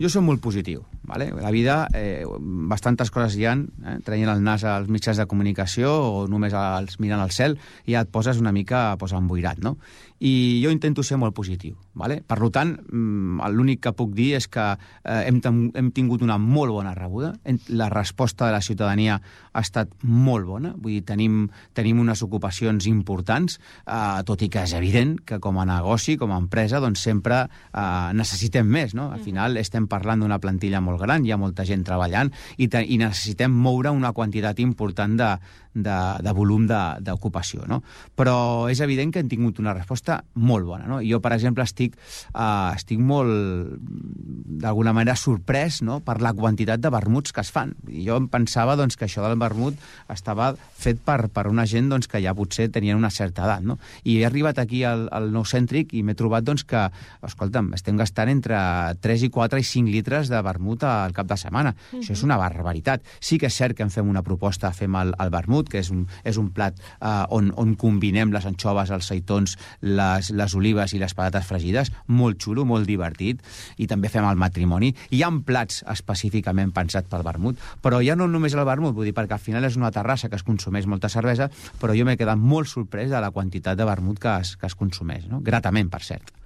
[0.00, 0.82] Jo som molt positiu.
[1.02, 1.30] Vale?
[1.34, 2.24] La vida, eh,
[2.70, 3.98] bastantes coses hi ha, eh?
[4.06, 8.04] traient el nas als mitjans de comunicació o només als, mirant al cel, i ja
[8.06, 9.76] et poses una mica pues, emboirat, no?
[10.22, 11.74] I jo intento ser molt positiu.
[11.98, 12.20] Vale?
[12.22, 15.40] Per tant, mm, l'únic que puc dir és que eh, hem,
[15.74, 17.32] hem tingut una molt bona rebuda.
[17.68, 19.18] La resposta de la ciutadania
[19.52, 20.72] ha estat molt bona.
[20.78, 25.58] Vull dir, tenim, tenim unes ocupacions importants, eh, tot i que és evident que com
[25.58, 28.94] a negoci, com a empresa, doncs sempre eh, necessitem més.
[28.94, 29.10] No?
[29.10, 32.82] Al final estem parlant d'una plantilla molt gran, hi ha molta gent treballant i, te,
[32.82, 35.30] i necessitem moure una quantitat important de,
[35.74, 37.66] de, de volum d'ocupació.
[37.68, 37.80] No?
[38.18, 40.88] Però és evident que hem tingut una resposta molt bona.
[40.90, 41.00] No?
[41.04, 41.96] Jo, per exemple, estic,
[42.34, 43.78] uh, estic molt,
[44.60, 46.00] d'alguna manera, sorprès no?
[46.04, 47.74] per la quantitat de vermuts que es fan.
[47.88, 49.78] I jo em pensava doncs, que això del vermut
[50.12, 53.64] estava fet per, per una gent doncs, que ja potser tenien una certa edat.
[53.66, 53.78] No?
[54.04, 56.84] I he arribat aquí al, al nou cèntric i m'he trobat doncs, que,
[57.24, 58.58] escolta'm, estem gastant entre
[59.02, 61.74] 3 i 4 i 5 litres de vermut al cap de setmana.
[61.74, 62.02] Uh -huh.
[62.02, 63.02] Això és una barbaritat.
[63.20, 65.90] Sí que és cert que en fem una proposta, fem el, el vermut, que és
[65.90, 70.92] un, és un plat eh, on, on combinem les anxoves, els seitons, les, les olives
[70.94, 73.42] i les patates fregides, molt xulo, molt divertit,
[73.76, 74.92] i també fem el matrimoni.
[75.14, 79.16] Hi ha plats específicament pensats pel vermut, però ja no només el vermut, vull dir,
[79.16, 81.48] perquè al final és una terrassa que es consumeix molta cervesa,
[81.80, 84.78] però jo m'he quedat molt sorprès de la quantitat de vermut que es, que es
[84.78, 85.40] consumeix, no?
[85.44, 86.41] gratament, per cert.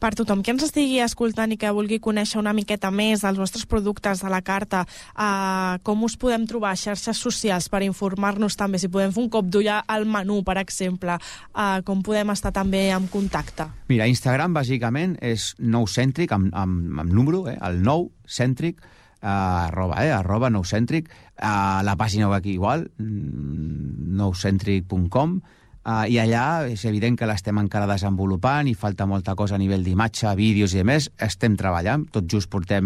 [0.00, 0.40] Per tothom.
[0.40, 4.30] Que ens estigui escoltant i que vulgui conèixer una miqueta més dels vostres productes de
[4.32, 9.12] la carta, eh, com us podem trobar a xarxes socials per informar-nos també, si podem
[9.12, 13.68] fer un cop d'ull al menú, per exemple, eh, com podem estar també en contacte?
[13.92, 20.00] Mira, Instagram, bàsicament, és noucèntric, amb, amb, amb número, eh, el nou cèntric, eh, arroba,
[20.04, 25.42] eh, arroba noucèntric, eh, la pàgina web aquí igual, mm, noucèntric.com,
[25.80, 29.84] Uh, I allà és evident que l'estem encara desenvolupant i falta molta cosa a nivell
[29.84, 31.08] d'imatge, vídeos i demés.
[31.16, 32.84] Estem treballant, tot just portem,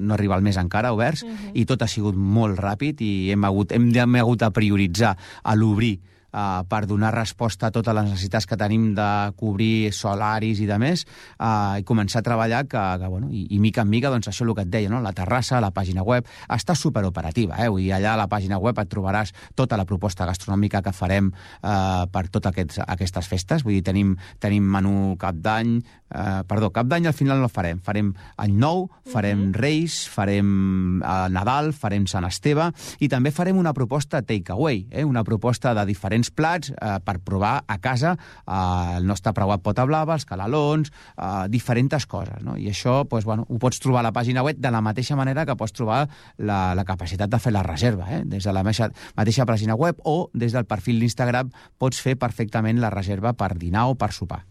[0.00, 1.50] no arriba al mes encara, oberts, uh -huh.
[1.52, 5.54] i tot ha sigut molt ràpid i hem hagut, hem, hem hagut de prioritzar a
[5.54, 6.00] l'obrir
[6.32, 9.08] uh, per donar resposta a totes les necessitats que tenim de
[9.40, 11.04] cobrir solaris i de més,
[11.38, 14.44] uh, i començar a treballar que, que bueno, i, i mica en mica, doncs això
[14.44, 15.02] és el que et deia, no?
[15.04, 17.68] la terrassa, la pàgina web, està superoperativa, eh?
[17.70, 21.30] Vull dir, allà a la pàgina web et trobaràs tota la proposta gastronòmica que farem
[21.30, 25.78] uh, per totes aquestes festes, vull dir, tenim, tenim menú cap d'any,
[26.14, 29.60] uh, perdó, cap d'any al final no el farem, farem any nou, farem uh -huh.
[29.60, 35.04] Reis, farem uh, Nadal, farem Sant Esteve, i també farem una proposta takeaway, eh?
[35.04, 39.86] una proposta de diferents plats eh, per provar a casa eh, el nostre preuat pota
[39.88, 42.42] blava, els calalons, eh, diferents coses.
[42.46, 42.56] No?
[42.56, 45.46] I això pues, bueno, ho pots trobar a la pàgina web de la mateixa manera
[45.46, 46.04] que pots trobar
[46.38, 48.08] la, la capacitat de fer la reserva.
[48.14, 48.22] Eh?
[48.24, 52.80] Des de la mateixa, mateixa pàgina web o des del perfil d'Instagram pots fer perfectament
[52.80, 54.44] la reserva per dinar o per sopar.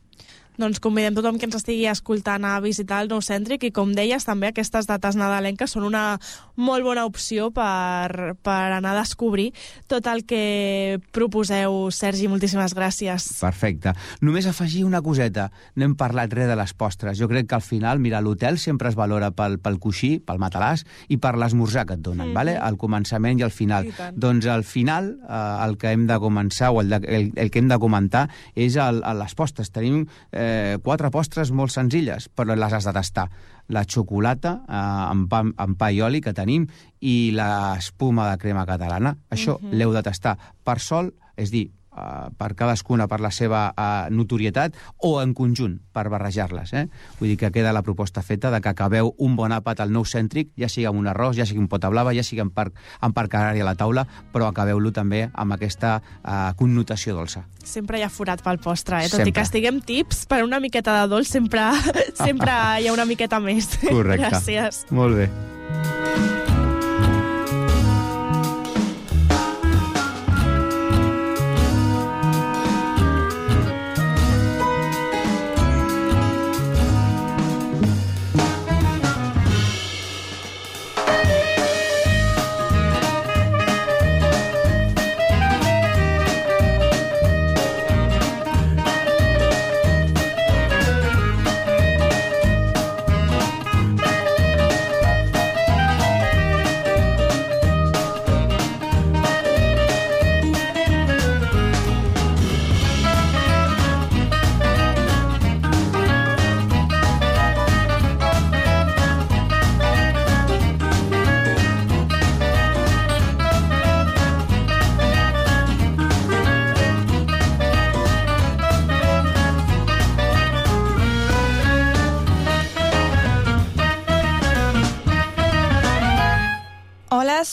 [0.60, 4.26] Doncs convidem tothom que ens estigui escoltant a visitar el Nou Cèntric i, com deies,
[4.28, 6.18] també aquestes dates nadalenques són una
[6.60, 9.54] molt bona opció per, per anar a descobrir
[9.88, 11.88] tot el que proposeu.
[11.96, 13.30] Sergi, moltíssimes gràcies.
[13.40, 13.94] Perfecte.
[14.20, 15.48] Només afegir una coseta.
[15.80, 17.16] No hem parlat res de les postres.
[17.22, 20.84] Jo crec que al final, mira, l'hotel sempre es valora pel, pel coixí, pel matalàs
[21.08, 22.36] i per l'esmorzar que et donen, mm -hmm.
[22.36, 22.58] vale?
[22.60, 23.88] al començament i al final.
[23.88, 24.20] I tant.
[24.20, 27.60] Doncs al final eh, el que hem de començar o el, de, el, el que
[27.60, 29.72] hem de comentar és el, el, les postres.
[29.72, 33.28] Tenim eh, eh, quatre postres molt senzilles, però les has de tastar.
[33.70, 36.66] La xocolata eh, amb, pa, amb pa i oli que tenim
[37.06, 39.16] i l'espuma de crema catalana.
[39.30, 39.74] Això Mhm.
[39.78, 41.70] l'heu de tastar per sol, és dir,
[42.00, 46.74] eh, per cadascuna per la seva eh, notorietat o en conjunt per barrejar-les.
[46.74, 46.86] Eh?
[47.20, 50.06] Vull dir que queda la proposta feta de que acabeu un bon àpat al nou
[50.06, 52.78] cèntric, ja sigui amb un arròs, ja sigui amb pota blava, ja sigui amb parc,
[53.02, 57.46] amb a la taula, però acabeu-lo també amb aquesta eh, connotació dolça.
[57.64, 59.10] Sempre hi ha forat pel postre, eh?
[59.10, 59.30] Tot Sempre.
[59.30, 61.70] i que estiguem tips, per una miqueta de dolç sempre,
[62.26, 63.72] sempre hi ha una miqueta més.
[63.84, 64.30] Correcte.
[64.30, 64.86] Gràcies.
[64.96, 66.58] Molt bé.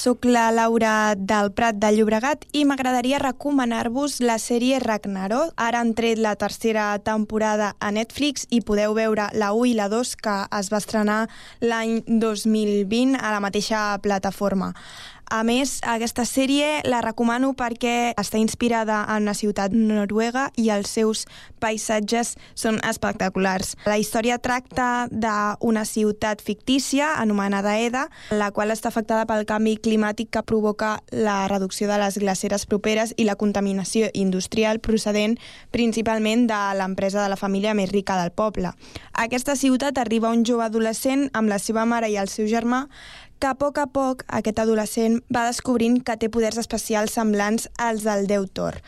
[0.06, 5.50] Sóc la Laura del Prat de Llobregat i m'agradaria recomanar-vos la sèrie Ragnarok.
[5.58, 9.88] Ara han tret la tercera temporada a Netflix i podeu veure la 1 i la
[9.90, 11.18] 2 que es va estrenar
[11.58, 14.70] l'any 2020 a la mateixa plataforma.
[15.26, 20.92] A més, aquesta sèrie la recomano perquè està inspirada en una ciutat noruega i els
[20.94, 21.24] seus
[21.58, 23.72] paisatges són espectaculars.
[23.90, 30.30] La història tracta d'una ciutat fictícia anomenada Eda, la qual està afectada pel canvi climàtic
[30.30, 35.34] que provoca la reducció de les glaceres properes i la contaminació industrial procedent
[35.74, 38.70] principalment de l'empresa de la família més rica del poble.
[39.10, 42.84] A aquesta ciutat arriba un jove adolescent amb la seva mare i el seu germà
[43.38, 48.06] que a poc a poc aquest adolescent va descobrint que té poders especials semblants als
[48.06, 48.80] del déu Thor.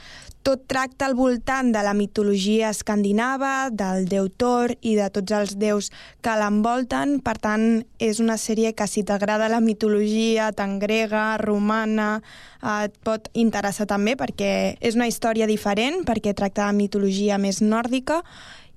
[0.47, 5.57] Tot tracta al voltant de la mitologia escandinava, del déu Thor i de tots els
[5.61, 5.91] déus
[6.25, 7.19] que l'envolten.
[7.21, 7.67] Per tant,
[8.01, 12.23] és una sèrie que si t'agrada la mitologia tant grega, romana,
[12.63, 17.61] eh, et pot interessar també perquè és una història diferent, perquè tracta de mitologia més
[17.61, 18.23] nòrdica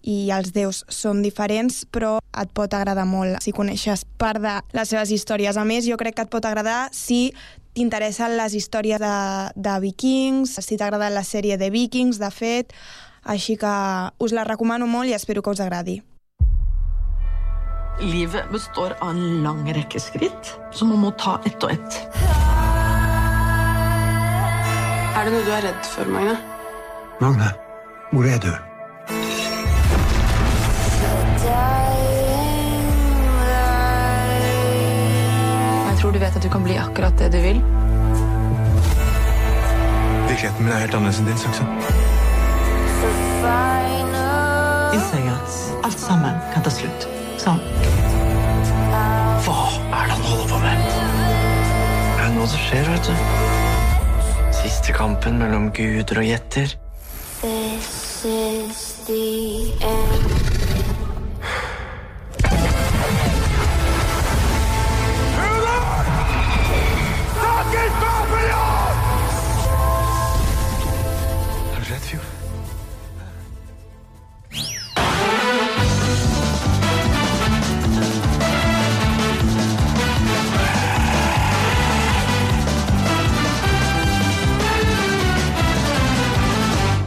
[0.04, 4.90] i els déus són diferents, però et pot agradar molt si coneixes part de les
[4.90, 5.58] seves històries.
[5.58, 7.32] A més, jo crec que et pot agradar si
[7.76, 9.16] t'interessen les històries de,
[9.56, 12.74] de vikings, si t'agrada la sèrie de vikings, de fet,
[13.24, 13.74] així que
[14.20, 16.02] us la recomano molt i espero que us agradi.
[18.02, 22.00] Livet består av en lang rekke skritt som man må ta ett og ett.
[25.12, 26.34] Er det noe du er redd for, Magne?
[27.22, 27.52] Magne,
[28.10, 28.52] hvor er du?
[36.12, 37.60] Tror du vet at du kan bli akkurat det du vil.
[40.28, 41.64] Virkeligheten min er helt annerledes enn din, Saksa.
[44.92, 47.08] Innser jeg at alt sammen kan ta slutt.
[47.40, 47.64] Sånn.
[49.48, 50.84] Hva er det han holder på med?
[50.92, 53.16] Det er noe som skjer, vet du.
[54.60, 56.76] Siste kampen mellom guder og gjetter.
[57.40, 59.24] This is the
[59.80, 60.41] end.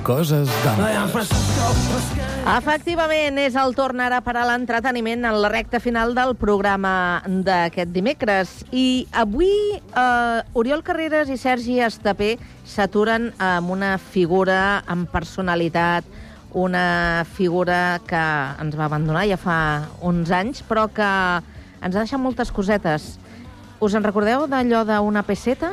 [0.05, 1.31] Coses d'antes.
[2.45, 7.89] Efectivament, és el torn ara per a l'entreteniment en la recta final del programa d'aquest
[7.95, 8.53] dimecres.
[8.69, 12.35] I avui eh, Oriol Carreras i Sergi Estapé
[12.69, 16.05] s'aturen amb una figura amb personalitat,
[16.53, 18.27] una figura que
[18.61, 19.59] ens va abandonar ja fa
[20.05, 21.09] uns anys, però que
[21.81, 23.15] ens ha deixat moltes cosetes.
[23.81, 25.73] Us en recordeu d'allò d'una peseta?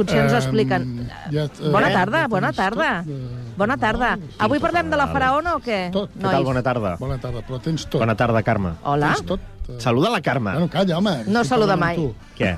[0.00, 0.88] Potser ens ho expliquen.
[1.30, 2.90] Ja, eh, Bona tarda, bona tarda.
[3.04, 4.14] tot, eh, Bona tarda.
[4.38, 5.90] Avui parlem de la faraona o què?
[5.92, 6.10] Tot.
[6.16, 6.44] Què tal?
[6.44, 6.96] Bona tarda.
[7.00, 8.00] Bona tarda, però tens tot.
[8.00, 8.72] Bona tarda, Carme.
[8.82, 9.12] Hola.
[9.14, 9.40] Tens tot.
[9.78, 10.50] Saluda la Carme.
[10.50, 11.12] Bueno, calla, home.
[11.28, 11.94] No saluda mai.
[11.94, 12.14] tu.
[12.38, 12.56] Què?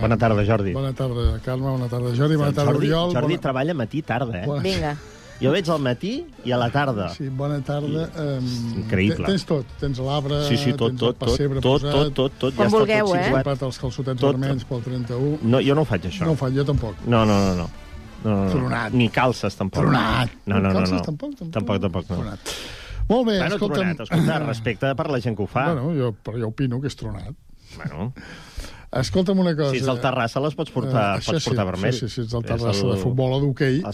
[0.00, 0.72] Bona tarda, Jordi.
[0.72, 3.12] Bona tarda, Carme, bona tarda, Jordi, bona tarda, Jordi, Oriol.
[3.12, 3.40] Jordi bona...
[3.42, 4.46] treballa matí i tarda, eh?
[4.46, 4.94] Bona- Vinga.
[5.38, 6.12] Jo veig al matí
[6.44, 7.08] i a la tarda.
[7.14, 8.08] Sí, bona tarda.
[8.18, 8.46] Um,
[8.80, 9.26] increïble.
[9.28, 12.38] Tens tot, tens l'arbre, Sí, sí, tot, tens tot, el pessebre tot, posat, tot, tot,
[12.40, 13.28] tot, ja Quan està vulgueu, tot eh?
[13.30, 14.34] comprat els calçotets Tot.
[14.34, 15.38] vermells pel 31.
[15.46, 16.26] No, jo no ho faig, això.
[16.26, 17.04] No ho faig, jo tampoc.
[17.06, 17.68] No, no, no, no.
[17.68, 18.50] no, no, no.
[18.50, 18.96] Tronat.
[18.98, 19.86] Ni calces, tampoc.
[19.86, 20.34] Tronat.
[20.46, 20.74] No, no, no.
[20.80, 21.04] Calces no.
[21.06, 21.54] tampoc, tampoc?
[21.54, 22.18] Tampoc, tampoc, no.
[22.24, 22.56] Tronat.
[23.08, 23.78] Molt bé, Bueno, escolta'm...
[23.78, 25.68] tronat, escolta, respecte per la gent que ho fa.
[25.70, 27.38] Bueno, jo, però jo opino que és tronat.
[27.76, 28.10] Bueno.
[28.90, 29.70] Escolta'm una cosa.
[29.74, 31.92] Si ets del Terrassa, les pots portar, Eh, això pots portar sí, vermell.
[31.92, 33.82] Sí, sí, si ets del Terrassa el- de futbol o d'hoquei.
[33.84, 33.92] Ah,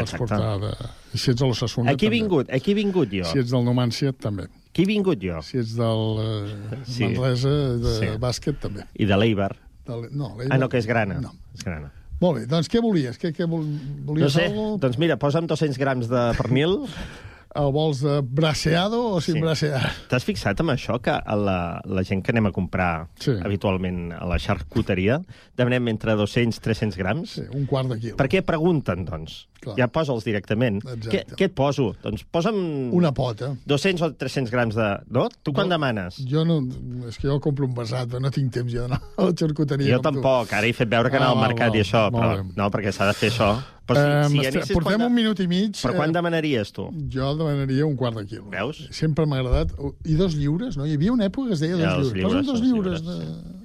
[0.00, 0.40] pots portar...
[0.60, 0.70] De...
[1.12, 3.24] Si ets de l'Ossassuna, Aquí he vingut, aquí he vingut jo.
[3.28, 4.46] Si ets del Numancia, també.
[4.70, 5.42] Aquí he vingut jo.
[5.42, 7.04] Si ets del eh, Sí.
[7.04, 7.48] Manresa,
[7.84, 8.06] de Sí.
[8.18, 8.86] bàsquet, també.
[8.94, 9.56] I de l'Eibar.
[9.86, 10.08] Del...
[10.12, 11.20] No, Ah, no, que és grana.
[11.20, 11.32] No.
[11.54, 11.92] És grana.
[12.20, 13.16] Molt bé, doncs què volies?
[13.18, 13.64] Què, què vol...
[14.04, 14.76] volies No sé, algo?
[14.78, 16.86] doncs mira, posa'm 200 grams de pernil.
[17.54, 19.40] El vols de braseado o sin Sí.
[19.42, 19.80] brasear?
[20.08, 23.32] T'has fixat amb això que a la, la gent que anem a comprar Sí.
[23.42, 25.20] habitualment a la xarcuteria
[25.58, 27.30] demanem entre 200 i 300 grams?
[27.30, 28.16] Sí, un quart de quilo.
[28.16, 29.48] Per què pregunten, doncs?
[29.60, 29.74] Clar.
[29.76, 30.78] Ja posa'ls directament.
[30.80, 31.10] Exacte.
[31.12, 31.90] Què, què et poso?
[32.02, 32.56] Doncs posa'm...
[32.96, 33.50] Una pota.
[33.68, 34.86] 200 o 300 grams de...
[35.12, 35.26] No?
[35.44, 35.74] Tu quan No.
[35.76, 36.16] demanes?
[36.30, 36.62] Jo no...
[37.10, 37.74] És que jo compro un
[38.08, 39.96] però no tinc temps jo d'anar a la xarcuteria.
[39.96, 40.22] Jo com tu.
[40.22, 40.54] tampoc.
[40.56, 41.76] Ara he fet veure que Ah, anava al val, mercat val.
[41.76, 42.48] i això, però bé.
[42.56, 43.50] no, perquè s'ha de fer això.
[43.90, 45.76] Però si, si estre- anessis portem quan un minut i mig.
[45.82, 46.88] Per quan eh, demanaries tu?
[47.12, 48.48] Jo demanaria un quart de quilo.
[48.52, 48.84] Veus?
[48.96, 49.72] Sempre m'ha agradat.
[50.08, 50.86] I dos lliures, no?
[50.88, 52.30] Hi havia una època que es deia Ja, dos els lliures.
[52.32, 53.58] Posa'm lliures, dos lliures lliures, de, de,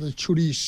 [0.00, 0.60] de xurís.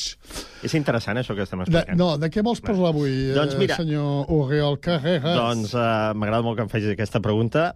[0.66, 1.98] És interessant, això que estem De, explicant.
[1.98, 3.76] no, de què vols parlar avui, Doncs eh, mira.
[3.80, 5.36] senyor Oriol Carreras?
[5.36, 7.74] Doncs uh, m'agrada molt que em facis aquesta pregunta.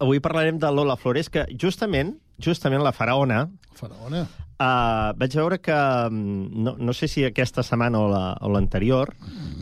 [0.00, 4.26] Avui parlarem de Lola Flores, que justament, justament la faraona, Faraona.
[4.60, 5.74] Uh, vaig veure que,
[6.10, 9.14] mm, no, no sé si aquesta setmana o la- o l'anterior,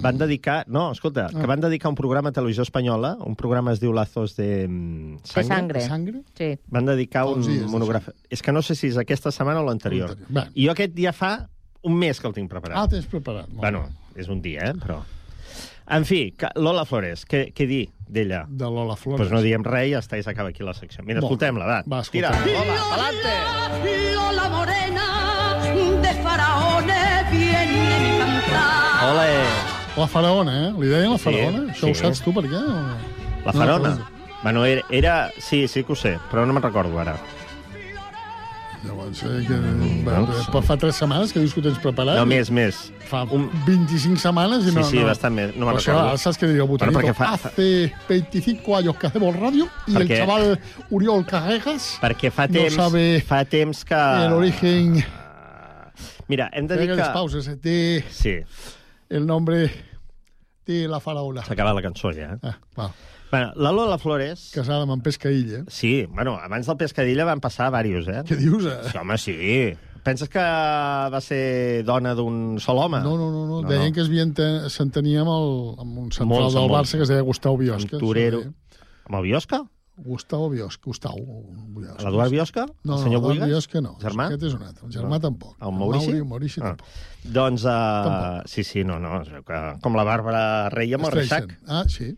[0.02, 0.64] van dedicar...
[0.68, 4.36] No, escolta, que van dedicar un programa a Televisió Espanyola, un programa es diu Lazos
[4.36, 5.80] de mm, De sangre.
[5.88, 6.22] Sangre?
[6.36, 6.52] Sí.
[6.68, 8.14] Van dedicar Fa un dies, monogràfic.
[8.30, 10.16] És que no sé si és aquesta setmana o l'anterior.
[10.16, 10.52] L'anterior.
[10.54, 11.34] I jo aquest ja fa
[11.86, 12.76] un mes que el tinc preparat.
[12.80, 13.48] Ah, tens preparat.
[13.48, 13.84] Molt Bueno,
[14.16, 15.02] és un dia, eh, però...
[15.88, 18.44] En fi, que- Lola Flores, què, què dir d'ella?
[18.48, 19.20] De Lola Flores.
[19.20, 21.04] Doncs pues no diem res i ja està, i s'acaba aquí la secció.
[21.04, 21.82] Mira, Molt escoltem-la, va.
[21.86, 22.54] Va, Tira, escoltem.
[22.66, 24.14] Lola, pa'lante!
[24.16, 25.06] Lola morena
[26.02, 29.12] de faraones viene mi cantar.
[29.12, 29.30] Ole!
[29.96, 30.72] La faraona, eh?
[30.78, 31.72] Li deien la Sí, faraona?
[31.72, 32.00] Això ho sí.
[32.02, 32.56] saps tu per què?
[32.58, 33.46] O...
[33.46, 33.94] La No, farona.
[33.94, 34.08] no.
[34.42, 35.30] Bueno, era, era...
[35.38, 37.16] Sí, sí que ho sé, però no me'n recordo ara.
[38.86, 39.56] Llavors, eh, que...
[40.06, 40.20] Va,
[40.52, 42.16] però fa tres setmanes que dius que ho tens preparat.
[42.20, 42.78] No, més, més.
[43.10, 43.48] Fa un...
[43.66, 44.84] 25 setmanes i Sí, no...
[44.86, 45.06] sí, no...
[45.08, 45.52] bastant més.
[45.56, 46.04] No me'n recordo.
[46.12, 47.00] ara saps què diria el botanito?
[47.00, 50.60] Bueno, fa- Hace 25 años que hacemos radio y el Perquè- chaval
[50.90, 53.94] Uriol Carreras Perquè fa no temps, sabe fa temps que...
[54.26, 55.02] el origen...
[56.28, 57.02] Mira, hem de dir que...
[57.14, 58.36] pauses eh, de Sí,
[59.08, 59.70] el nombre
[60.66, 61.44] de la faraona.
[61.46, 62.32] s'ha acabat la cançó ja.
[62.34, 62.38] eh?
[62.42, 62.88] Ah, va.
[63.36, 64.50] Bueno, la Lola Flores...
[64.54, 65.64] Casada amb en Pescaïlla.
[65.68, 68.22] Sí, bueno, abans del Pescadilla van passar diversos, eh?
[68.24, 68.78] Què dius, eh?
[68.88, 69.36] Sí, home, sí.
[70.06, 73.00] Penses que va ser dona d'un sol home?
[73.04, 73.60] No, no, no, no.
[73.60, 73.94] No, Deien no.
[73.96, 75.48] que es s'entenia amb, el,
[75.82, 76.92] amb un central Molts, del Barça molts.
[76.96, 77.96] que es deia Gustau Biosca.
[77.98, 78.40] Un torero.
[79.04, 79.60] Amb el Biosca?
[79.96, 80.82] Gustau Biosca.
[80.86, 82.04] Gustau Biosca.
[82.06, 82.66] L'Eduard Biosca?
[82.84, 83.48] No, el senyor no, Buigas?
[83.48, 83.96] Biosca no.
[84.00, 84.28] Germà?
[84.30, 84.86] Aquest és un altre.
[84.86, 85.24] El germà No.
[85.28, 85.56] tampoc.
[85.60, 86.12] El Maurici?
[86.12, 86.70] Mauri, Maurici Ah.
[86.70, 86.86] tampoc.
[87.24, 87.68] Doncs, uh,
[88.06, 88.48] Tampoc.
[88.48, 89.20] sí, sí, no, no,
[89.82, 91.12] com la Bàrbara Rey amb el.
[91.12, 92.14] Reixac, Ah, sí.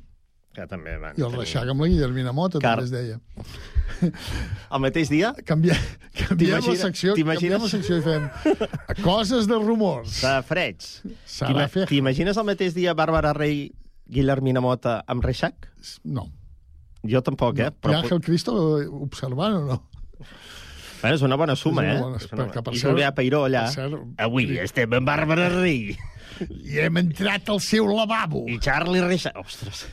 [0.59, 3.21] Que també van I el tenir- Reixac amb la Guillermina Mota Car- també es deia.
[4.75, 5.33] El mateix dia?
[5.49, 5.75] Canvia,
[6.19, 8.29] canviem la secció, canviem la secció i fem
[9.03, 10.21] coses de rumors.
[10.23, 10.85] De freig.
[11.89, 13.71] T'imagines el mateix dia Bàrbara Rey,
[14.09, 15.71] Guillermina Mota amb Reixac?
[16.05, 16.29] No.
[17.09, 17.71] Jo tampoc, eh?
[17.89, 18.55] I Àngel Cristo
[19.03, 19.81] observant o no?
[20.99, 22.03] Bueno, és una bona suma, És una eh?
[22.03, 23.69] bona- És una per I Julià Peiró allà.
[23.71, 25.97] cert, Avui estem amb Bàrbara Rey.
[26.43, 28.45] I hem entrat al seu lavabo.
[28.51, 29.37] I Charlie Reixac.
[29.39, 29.87] Ostres.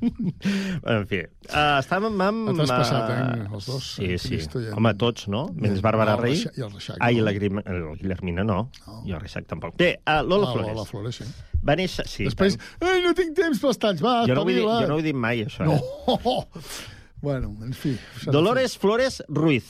[0.00, 1.20] En fi,
[1.50, 2.50] uh, estàvem amb...
[2.52, 4.30] Et has passat, eh, eh, els dos, Sí, en sí.
[4.34, 5.42] Cristo en- Home, tots, no?
[5.54, 6.38] Menys No, Bàrbara Rey.
[6.56, 7.24] I el Reixac, Ah, i no.
[7.28, 7.60] la Grim...
[7.64, 8.58] el Guillermina no.
[9.04, 9.76] I el Reixac tampoc.
[9.80, 10.72] Bé, uh, Lola Ah, Flores.
[10.74, 11.28] Lola Flores, sí.
[11.66, 12.06] Va néixer...
[12.08, 14.80] Sí, Després, ei, no tinc temps pels talls, va, jo no, dir, espavila.
[14.86, 15.68] jo no ho he dit mai, això.
[15.68, 15.76] No.
[15.76, 16.66] Eh?
[17.20, 17.98] Bueno, en fi.
[18.32, 19.66] Dolores Flores Ruiz,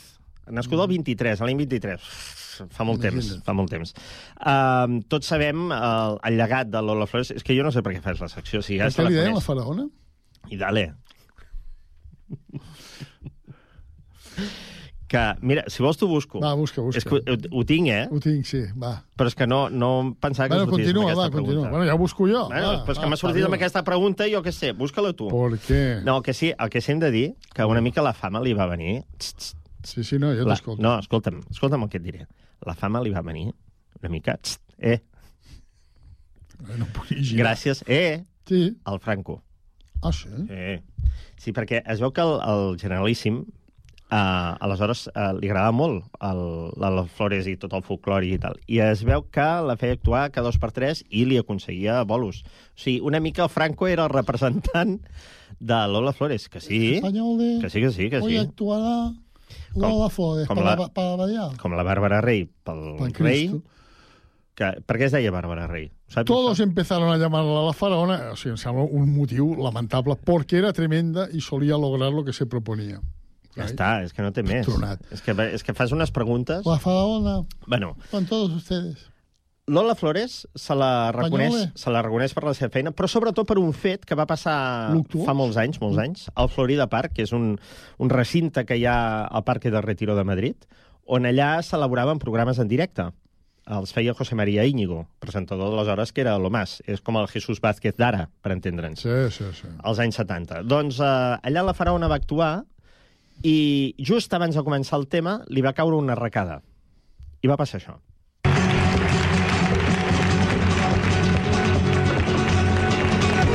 [0.47, 2.05] nascuda el 23, l'any 23.
[2.70, 3.43] Fa molt temps, Imagina't.
[3.43, 3.91] fa molt temps.
[4.39, 7.33] Uh, tots sabem el, el llegat de Lola Flores.
[7.35, 8.61] És que jo no sé per què fas la secció.
[8.62, 9.89] Si ja què la li deien la faraona?
[10.49, 10.95] I dale.
[15.11, 16.38] Que, mira, si vols t'ho busco.
[16.38, 17.01] Va, busca, busca.
[17.01, 18.05] És que ho, ho tinc, eh?
[18.14, 18.93] Ho tinc, sí, va.
[19.18, 21.55] Però és que no, no em pensava que Bueno, sortís continua, amb aquesta va, continua.
[21.64, 21.70] pregunta.
[21.74, 22.45] Bueno, ja ho busco jo.
[22.53, 24.70] Bueno, va, però és va, que m'ha sortit amb aquesta pregunta i jo què sé,
[24.78, 25.26] busca-la tu.
[25.32, 25.80] Per què?
[26.07, 27.24] No, que sí, el que sí hem de dir,
[27.57, 29.01] que una mica la fama li va venir...
[29.18, 29.57] Txt, txt,
[29.91, 30.82] Sí, sí, no, jo t'escolto.
[30.84, 32.26] no, escolta'm, escolta'm el que et diré.
[32.68, 33.49] La fama li va venir
[33.99, 34.36] una mica...
[34.38, 35.01] Txt, eh,
[36.78, 38.76] No puc gràcies, eh, Sí.
[38.84, 39.41] al Franco.
[40.03, 40.29] Ah, sí?
[40.49, 40.77] Sí.
[41.37, 43.45] sí, perquè es veu que el, el generalíssim
[44.11, 46.41] Uh, aleshores, uh, li agradava molt el,
[46.83, 48.57] la, les flores i tot el folclori i tal.
[48.67, 52.41] I es veu que la feia actuar cada dos per tres i li aconseguia bolos.
[52.75, 54.97] O sigui, una mica el Franco era el representant
[55.61, 57.61] de Lola Flores, que sí, de...
[57.63, 58.39] que sí, que sí, que Hoy sí.
[58.39, 59.13] actuará
[59.77, 61.57] Lola Flores com para, la- para variar.
[61.63, 63.47] Com la Bàrbara Rey pel Per rei.
[63.47, 63.63] Cristo.
[64.59, 65.87] Que, per què es deia Bàrbara Rey?
[66.11, 70.73] Saps Todos empezaron a llamarla la faraona, o sea, sembla un motiu lamentable, porque era
[70.73, 72.99] tremenda y solía lograr lo que se proponía.
[73.55, 74.67] Ja està, és que no té més.
[74.67, 75.03] Tronat.
[75.11, 76.67] És que, és que fas unes preguntes...
[76.67, 79.09] La faraona, Bueno, con todos ustedes.
[79.67, 83.59] Lola Flores se la, reconeix, se la reconeix per la seva feina, però sobretot per
[83.63, 85.27] un fet que va passar Luctuós.
[85.27, 87.53] fa molts anys, molts anys, al Florida Park, que és un,
[87.99, 90.67] un recinte que hi ha al Parque de Retiro de Madrid,
[91.07, 93.11] on allà s'elaboraven programes en directe.
[93.67, 96.81] Els feia José María Íñigo, presentador d'aleshores, que era lo más.
[96.87, 99.05] És com el Jesús Vázquez d'ara, per entendre'ns.
[99.05, 99.69] Sí, sí, sí.
[99.83, 100.63] als anys 70.
[100.65, 102.65] Doncs eh, allà la faraona va actuar
[103.43, 106.61] i just abans de començar el tema li va caure una arracada.
[107.43, 107.97] I va passar això.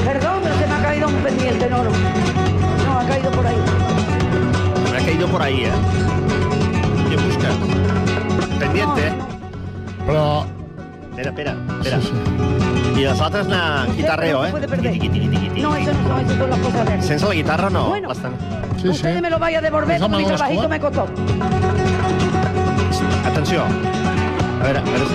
[0.06, 1.91] Perdón, pero se me ha caído un pendiente, no, no.
[1.91, 3.58] No, ha caído por ahí.
[4.91, 5.74] Me ha caído por ahí, eh?
[7.10, 8.60] Què busques?
[8.60, 9.34] Pendiente.
[10.06, 10.45] Però...
[11.16, 12.01] Espera, espera, espera.
[12.01, 12.14] Sí, sí.
[12.95, 14.51] I les altres anar guitarreo, eh?
[14.51, 17.01] No, eso no eso son las cosas de.
[17.01, 17.88] Sense la guitarra, no.
[17.89, 18.10] Bueno.
[18.10, 18.36] L'estan-
[18.82, 19.22] Sí, Ustedes sí.
[19.22, 21.08] me lo vaya a devolver mi trabajito me costó.
[23.26, 23.64] Atenció.
[23.64, 25.06] A veure, a veure,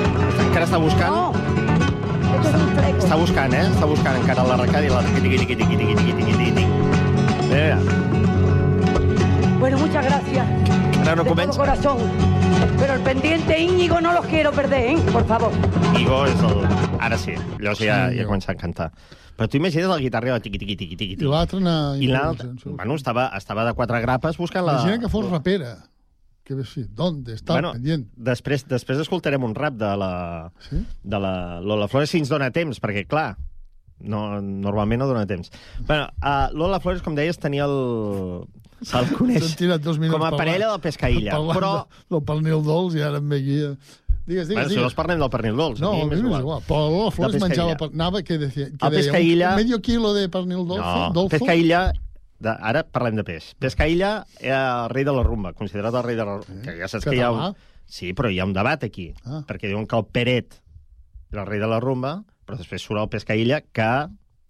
[0.48, 1.10] encara està buscant.
[1.14, 1.32] No,
[2.42, 2.98] esto es un fleco.
[3.04, 3.62] Està buscant, eh?
[3.68, 4.16] Està buscant
[4.66, 6.66] encara i la tiqui, tiqui, tiqui, tiqui, tiqui, tiqui, tiqui, tiqui.
[7.50, 7.78] Mira,
[9.60, 10.46] Bueno, muchas gracias.
[11.04, 11.56] No de todo comença.
[11.58, 11.98] corazón.
[12.78, 14.98] Pero el pendiente Íñigo no los quiero perder, ¿eh?
[15.12, 15.50] Por favor.
[15.98, 16.64] Igo és el...
[17.00, 18.90] Ara sí, llavors ja, Sí, ja començat a cantar.
[19.36, 21.30] Però tu imagina't el guitarreo tiqui, tiqui, tiqui, tiqui, I tiqui.
[21.30, 21.58] l'altre.
[22.00, 24.72] I l'altre, bueno, estava, estava de quatre grapes buscant la...
[24.80, 25.76] Imagina que fos rapera.
[26.44, 28.10] Que ves, sí, ¿dónde está Bueno, el pendiente?
[28.16, 30.84] després, després escoltarem un rap de la, Sí?
[31.02, 33.36] de la Lola Flores si ens dona temps, perquè, clar,
[34.00, 35.50] no, normalment no dona temps.
[35.86, 38.44] Bueno, uh, Lola Flores, com deies, tenia el...
[38.82, 41.36] Se'l coneix tirat dos com a parella del Pescaïlla.
[41.52, 43.58] Però, de- del pernil dolç i ara em ve aquí...
[43.66, 43.74] a-
[44.30, 44.84] Digues, digues, bueno, si digues.
[44.84, 45.80] vols parlem del pernil dolç.
[45.82, 46.60] No, a mi m'és igual.
[46.68, 47.72] Però Lola Flores menjava...
[47.80, 47.88] Per...
[47.92, 51.32] Anava, que decía, que El deia, pescaïlla- un medio kilo de pernil dolce, No, dolço.
[51.38, 51.80] Pescaïlla...
[52.40, 53.50] De, ara parlem de peix.
[53.60, 56.62] Pescaïlla era el rei de la rumba, considerat el rei de la rumba.
[56.62, 57.40] Que ja saps que hi ha un...
[57.42, 57.66] Català.
[57.90, 59.08] Sí, però hi ha un debat aquí.
[59.26, 59.42] Ah.
[59.48, 60.54] Perquè diuen que el Peret
[61.32, 62.14] era el rei de la rumba,
[62.46, 63.90] però després surt el Pescaïlla, que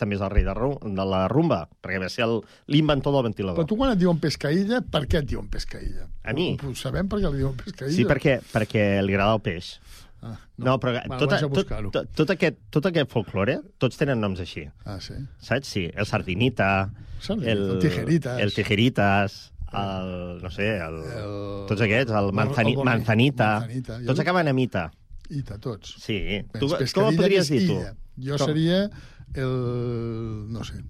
[0.00, 0.54] també és el rei de,
[0.96, 2.40] de la rumba, perquè va ser el-
[2.72, 3.66] l'inventor del Però ventilador.
[3.68, 6.08] tu quan et diuen pescaïlla, per què et diuen pescaïlla?
[6.24, 6.54] A mi?
[6.62, 7.94] Ho, ho sabem per què li diuen pescaïlla.
[7.94, 9.74] Sí, perquè, perquè li agrada el peix.
[10.22, 14.40] Ah, No, però Bueno, tota, tot, tot, tot, aquest, tot aquest folklore, tots tenen noms
[14.44, 14.66] així.
[14.84, 15.14] Ah, sí?
[15.40, 15.66] Saps?
[15.68, 16.90] Sí, el sardinita,
[17.20, 18.40] Sardinita, el, el tijeritas.
[18.40, 19.38] el tijeritas,
[19.72, 23.98] el, no sé, el, El- tots aquests, el, el manzani, borni- manzanita, manzanita.
[24.06, 24.90] Tots acaben a mita.
[25.30, 25.94] Ita, tots.
[26.02, 26.42] Sí.
[26.58, 27.78] Tu, com el podries dir, tu?
[28.20, 28.48] Jo Com?
[28.50, 28.90] seria
[29.34, 30.46] el...
[30.52, 30.82] no sé.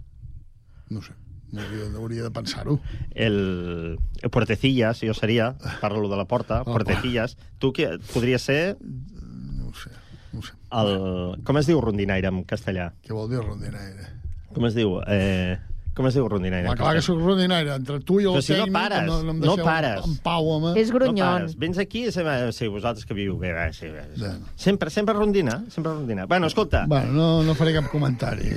[0.88, 1.12] No sé.
[1.50, 2.78] Hauria, hauria de pensar-ho.
[3.10, 7.36] El, el Puertecillas, jo seria, parlo de la porta, Oh, Puertecillas.
[7.58, 9.90] Tu què, podries ser No ho sé.
[10.32, 10.54] No ho sé.
[10.70, 11.42] el...
[11.44, 12.92] Com es diu rondinaire en castellà?
[13.02, 14.06] Què vol dir rondinaire?
[14.54, 15.00] Com es diu?
[15.10, 15.58] Eh,
[16.00, 16.64] com es diu rondinaire?
[16.66, 17.74] Home, en clar que sóc rondinaire.
[17.76, 20.00] Entre tu i el Però si no tècnic, pares, no, no, em no pares.
[20.08, 20.72] en pau, home.
[20.80, 21.26] És No grunyon.
[21.44, 21.56] pares.
[21.60, 22.12] Vens aquí i.
[22.12, 24.22] Sí, vosaltres que viviu bé, va, sí, va, sí.
[24.24, 24.32] Ja.
[24.56, 26.24] Sempre, sempre rondina, sempre rondina.
[26.26, 28.56] Bueno, escolta, Bueno, no, no faré cap comentari.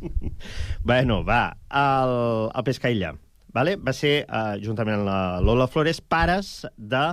[0.84, 3.14] bueno, va, el, el Pescaïlla,
[3.52, 3.76] vale?
[3.76, 7.04] va ser, uh, juntament amb la Lola Flores, pares de,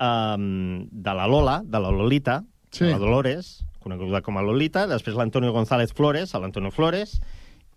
[0.00, 2.84] um, de la Lola, de la Lolita, Sí.
[2.84, 7.16] de la Dolores, coneguda com a Lolita, després l'Antonio González Flores, l'Antonio Flores,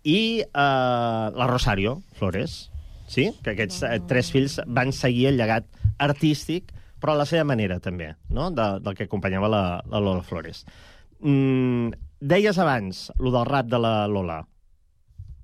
[0.04, 2.70] i uh, la Rosario Flores,
[3.08, 3.30] sí?
[3.42, 5.66] que aquests uh, tres fills van seguir el llegat
[5.98, 8.50] artístic, però a la seva manera, també, no?
[8.52, 10.64] de, del que acompanyava la, la Lola Flores.
[11.24, 11.90] Mm,
[12.20, 14.42] deies abans, lo del rap de la Lola.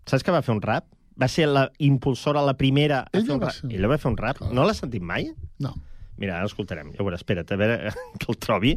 [0.08, 0.86] Saps que va fer un rap?
[1.20, 4.08] Va ser la impulsora, la primera a Ella fer un va ser- Ella va fer
[4.10, 4.40] un rap.
[4.52, 5.28] No l'has sentit mai?
[5.60, 5.74] No.
[6.20, 6.92] Mira, ara l'escoltarem.
[6.96, 8.72] Ja ho veuràs, espera't, a veure que el trobi.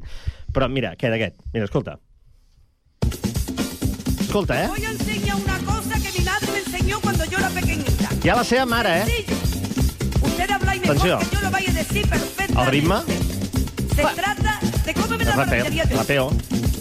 [0.55, 1.39] Però mira, aquest, aquest.
[1.55, 1.97] Mira, escolta.
[4.19, 4.67] Escolta, eh?
[4.67, 5.57] Voy a enseñar una
[6.83, 8.09] enseñó cuando yo era pequeñita.
[8.31, 9.05] Ha la seva mare, eh?
[9.05, 9.37] Sencillo.
[10.21, 11.19] Usted habla y mejor Atenció.
[11.19, 12.61] que yo lo vaya a decir perfectamente.
[12.63, 12.95] El ritme,
[13.95, 15.97] Se trata de cómo me la maravillaría yo.
[15.97, 16.29] rapeo.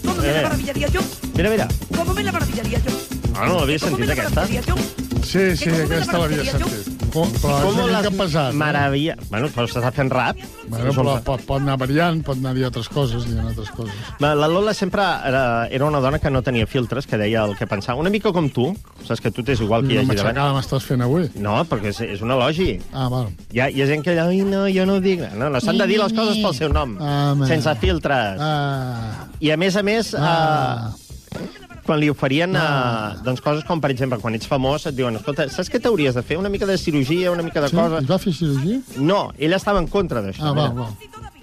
[0.05, 0.33] ¿Cómo me Eh.
[0.35, 1.01] la maravillaría yo?
[1.35, 1.69] Mira, mira.
[1.97, 2.91] ¿Cómo me la maravillaría yo?
[3.35, 4.47] Ah, no l'havia ¿Cómo sentit, aquesta.
[4.47, 6.92] Sí, sí, aquesta l'havia sentit.
[7.13, 8.55] Com, però és una mica pesat.
[8.57, 9.15] Maravilla.
[9.29, 10.39] Bueno, però s'està fent rap.
[10.73, 13.95] Bueno, però pot, pot anar variant, pot anar a dir altres coses, dient altres coses.
[14.23, 17.67] La Lola sempre era, era una dona que no tenia filtres, que deia el que
[17.69, 18.01] pensava.
[18.01, 18.71] Una mica com tu,
[19.05, 21.29] saps que tu t'és igual que hi No hagi m'aixecava, m'estàs fent avui.
[21.37, 22.71] No, perquè és, és un elogi.
[22.95, 23.29] Ah, val.
[23.53, 25.21] Hi ha, hi ha gent que allà, no, jo no ho dic.
[25.37, 28.41] No, no s'han de dir les coses pel seu nom, Ah, sense filtres.
[28.41, 29.29] Ah.
[29.41, 30.93] I a més a més, Ah.
[31.37, 35.17] eh, quan li oferien eh, doncs coses com, per exemple, quan ets famós, et diuen,
[35.19, 36.39] escolta, saps què t'hauries de fer?
[36.39, 37.77] Una mica de cirurgia, una mica de Sí?
[37.77, 37.99] cosa...
[37.99, 38.81] Es va fer cirurgia?
[38.99, 40.43] No, ella estava en contra d'això.
[40.51, 40.89] Ah, va, va.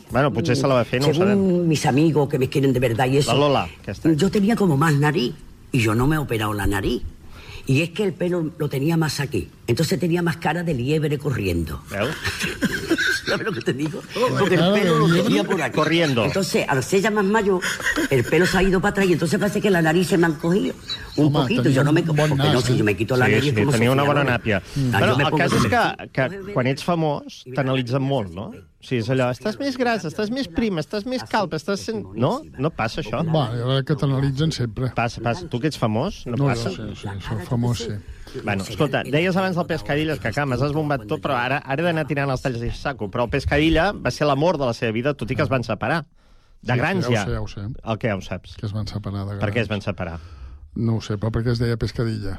[0.10, 1.36] Bueno, potser se la va fer, no ho sabem.
[1.38, 3.32] Según mis amigos que me quieren de verdad y eso.
[3.34, 4.12] La Lola, que está.
[4.14, 5.34] Yo tenía como más nariz
[5.72, 7.04] y yo no me he operado la nariz.
[7.68, 9.50] Y es que el pelo lo tenía más aquí.
[9.70, 11.80] Entonces tenía más cara de liebre corriendo.
[13.26, 14.02] ¿Sabes lo que te digo?
[14.40, 15.76] Porque el pelo lo tenía por aquí.
[15.76, 16.26] corriendo.
[16.26, 17.62] Entonces, al ser ya más mayor,
[18.10, 20.26] el pelo se ha ido para atrás y entonces parece que la nariz se me
[20.26, 20.74] han cogido.
[21.18, 21.70] Un Home, poquito.
[21.70, 22.02] Yo no me...
[22.02, 22.78] Porque no, si eh?
[22.78, 24.64] yo me quito la sí, nariz sí, como tenia una bona nàpia.
[24.92, 28.50] Ah, bueno, el cas és que, que quan ets famós t'analitzen molt, no?
[28.50, 31.84] O sigui, és allò, estàs més gras, estàs més prim, estàs més calp, estàs...
[31.86, 32.06] Sent...
[32.16, 32.40] No?
[32.58, 33.22] No passa això?
[33.28, 34.90] Va, jo crec que t'analitzen sempre.
[34.96, 35.46] Passa, passa.
[35.52, 36.72] Tu que ets famós, no, No, passa?
[36.74, 38.00] jo sí, sí, soc famós, sí.
[38.44, 41.86] Bueno, escolta, deies abans del Pescadilles que, clar, m'has esbombat tot, però ara, ara he
[41.86, 43.10] d'anar tirant els talls de saco.
[43.10, 45.64] Però el Pescadilla va ser l'amor de la seva vida, tot i que es van
[45.66, 46.04] separar.
[46.62, 47.22] De Sí, grans sí, ja.
[47.24, 47.62] ho sé, ja ho sé.
[47.84, 48.56] El què, ja ho saps?
[48.60, 49.70] Que es van separar de Per què es grans.
[49.70, 50.18] van separar?
[50.76, 52.38] No ho sé, però perquè es deia pescadilla.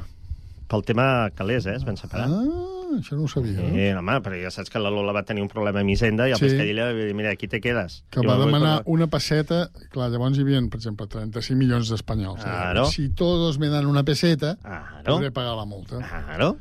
[0.70, 1.74] Pel tema calés, eh?
[1.80, 2.28] Es van separar.
[2.30, 3.52] Ah, això no ho sabia.
[3.60, 3.68] No?
[3.74, 6.32] Sí, home, però ja saps que la Lola va tenir un problema amb Hisenda i
[6.32, 6.44] el Sí.
[6.48, 8.02] Pescadilla va dir, mira, aquí te quedes.
[8.10, 8.82] Que I va demanar tornar.
[8.86, 9.70] una peseta...
[9.90, 12.42] Clar, llavors hi havia, per exemple, 35 milions d'espanyols.
[12.42, 12.86] Claro.
[12.86, 15.04] Si todos me dan una peseta, Claro.
[15.14, 15.98] podré pagar la multa.
[15.98, 16.56] Claro.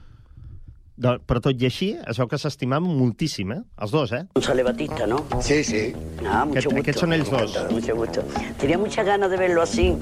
[0.99, 3.61] Do, però tot i així, es veu que s'estimaven moltíssim, eh?
[3.79, 4.25] Els dos, eh?
[4.35, 5.21] González Batista, ¿no?
[5.39, 5.93] Sí, sí.
[6.27, 6.81] Ah, mucho gusto.
[6.81, 7.55] aquests són ells dos.
[7.71, 8.23] Mucho gusto.
[8.59, 9.95] Tenía muchas ganas de verlo así,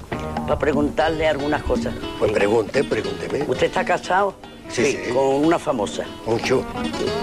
[0.47, 1.93] para preguntarle algunas cosas.
[2.17, 3.43] Pues pregunte, pregúnteme.
[3.47, 4.33] ¿Usted está casado?
[4.69, 4.97] Sí, sí.
[5.13, 6.05] Con una famosa.
[6.25, 6.65] Mucho.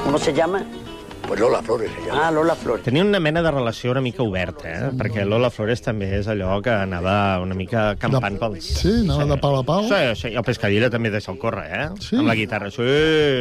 [0.04, 0.64] ¿Cómo se llama?
[1.26, 2.28] Pues Lola Flores se llama.
[2.28, 2.84] Ah, Lola Flores.
[2.84, 4.90] Tenia una mena de relació una mica oberta, eh?
[4.92, 8.66] Perquè Lola Flores també és allò que anava una mica campant pels...
[8.82, 9.86] Sí, anava de pau a pau.
[9.88, 11.86] Sí, sí, i el Pescadilla també deixa'l córrer, eh?
[12.04, 12.18] Sí?
[12.20, 12.84] Amb la guitarra, sí,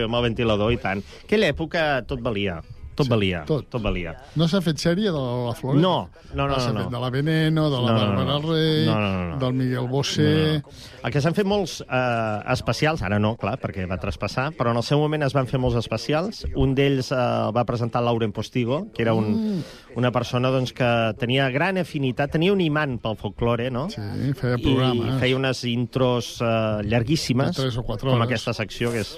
[0.05, 1.03] amb el ventilador i tant.
[1.25, 2.61] Aquella època tot valia.
[2.95, 3.65] Tot valia, tot.
[3.73, 4.13] tot valia.
[4.37, 5.81] No s'ha fet sèrie de la Flores?
[5.81, 6.97] No, no, no, S'ha no, fet no.
[6.97, 8.51] de la Veneno, de la No, no, no, Bàrbara no.
[8.53, 9.37] Rey, No, no, no, no.
[9.41, 10.61] del Miguel Bosé...
[11.03, 14.77] El que s'han fet molts eh, especials, ara no, clar, perquè va traspassar, però en
[14.79, 16.45] el seu moment es van fer molts especials.
[16.55, 17.17] Un d'ells eh,
[17.51, 19.63] va presentar Lauren Postigo, que era un, Mm.
[19.95, 20.87] Una persona doncs, que
[21.21, 23.85] tenia gran afinitat, tenia un imant pel folklore, no?
[23.93, 24.01] Sí,
[24.39, 25.11] feia programes.
[25.15, 28.27] I feia unes intros eh, llarguíssimes, De tres o quatre com hores.
[28.29, 29.11] aquesta secció, que és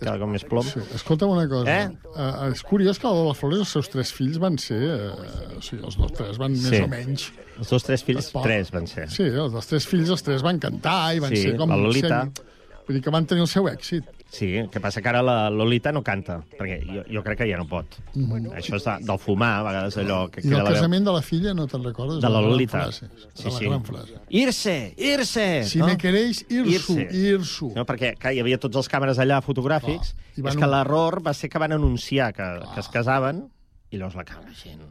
[0.00, 0.66] cada cop més plom.
[0.66, 0.82] Sí.
[0.98, 1.70] Escolta'm una cosa.
[1.70, 1.88] Eh?
[2.16, 4.80] Uh, és curiós que la Flores, els seus tres fills van ser...
[4.82, 6.70] Uh, o sigui, els dos tres van Sí.
[6.70, 7.28] més o menys...
[7.56, 9.06] Els dos tres fills, Pa- tres van ser.
[9.08, 11.70] Sí, els dels tres fills, els tres van cantar i van Sí, ser com...
[11.70, 12.24] la Lolita.
[12.26, 12.52] Semi...
[12.86, 14.04] Vull dir que van tenir el seu èxit.
[14.28, 17.46] Sí, el que passa que ara la Lolita no canta, perquè jo, jo crec que
[17.48, 17.94] ja no pot.
[18.14, 18.50] Mhm.
[18.58, 20.18] Això és de, del fumar, a vegades allò...
[20.30, 20.74] Que I del la veu.
[20.74, 22.18] casament de la filla, no te'n recordes?
[22.20, 22.82] De la gran Lolita.
[22.82, 23.64] Frase, Sí, de la sí.
[23.70, 24.18] gran frase.
[24.28, 25.46] Irse, irse!
[25.70, 27.70] Si me queréis, irsu, irsu.
[27.76, 31.32] No, perquè clar, hi havia tots els càmeres allà fotogràfics, van és que l'error va
[31.32, 33.46] ser que van anunciar que, que es casaven
[33.90, 34.82] i llavors la càmera gent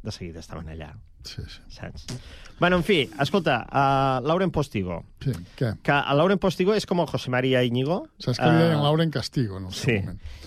[0.00, 0.94] de seguida estaven allà.
[1.26, 1.60] Sí, sí.
[1.68, 2.06] Saps?
[2.60, 4.98] Bueno, en fi, escolta, uh, Lauren Postigo.
[5.24, 5.70] Sí, què?
[5.82, 8.02] Que el Lauren Postigo és com el José María Íñigo.
[8.20, 9.70] Saps que li deien eh, Lauren Castigo, no?
[9.72, 9.94] Sí,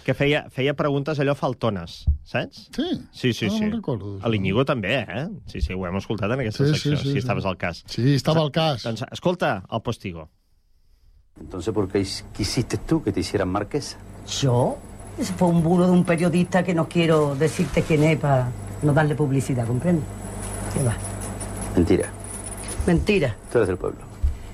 [0.06, 2.68] que feia, feia preguntes allò faltones, saps?
[2.76, 2.86] Sí?
[3.12, 3.64] Sí, sí, Ah, sí.
[3.64, 5.26] me'n recordo, A l'Iñigo també, eh?
[5.50, 7.24] Sí, sí, ho hem escoltat en aquesta Sí, secció, sí, sí, si sí.
[7.26, 7.82] estaves al cas.
[7.88, 8.84] Sí, estava al cas.
[8.86, 10.30] Doncs escolta el Postigo.
[11.42, 12.06] Entonces, ¿por qué
[12.38, 13.98] quisiste tú que te hicieran marquesa?
[14.40, 14.78] ¿Yo?
[15.18, 18.52] Eso fue un bulo de un periodista que no quiero decirte quién es para
[18.84, 20.06] no darle publicidad, ¿comprendes?
[20.76, 20.96] ¿Qué va?
[21.76, 22.10] Mentira.
[22.86, 23.36] Mentira.
[23.52, 24.00] Tú eres del pueblo.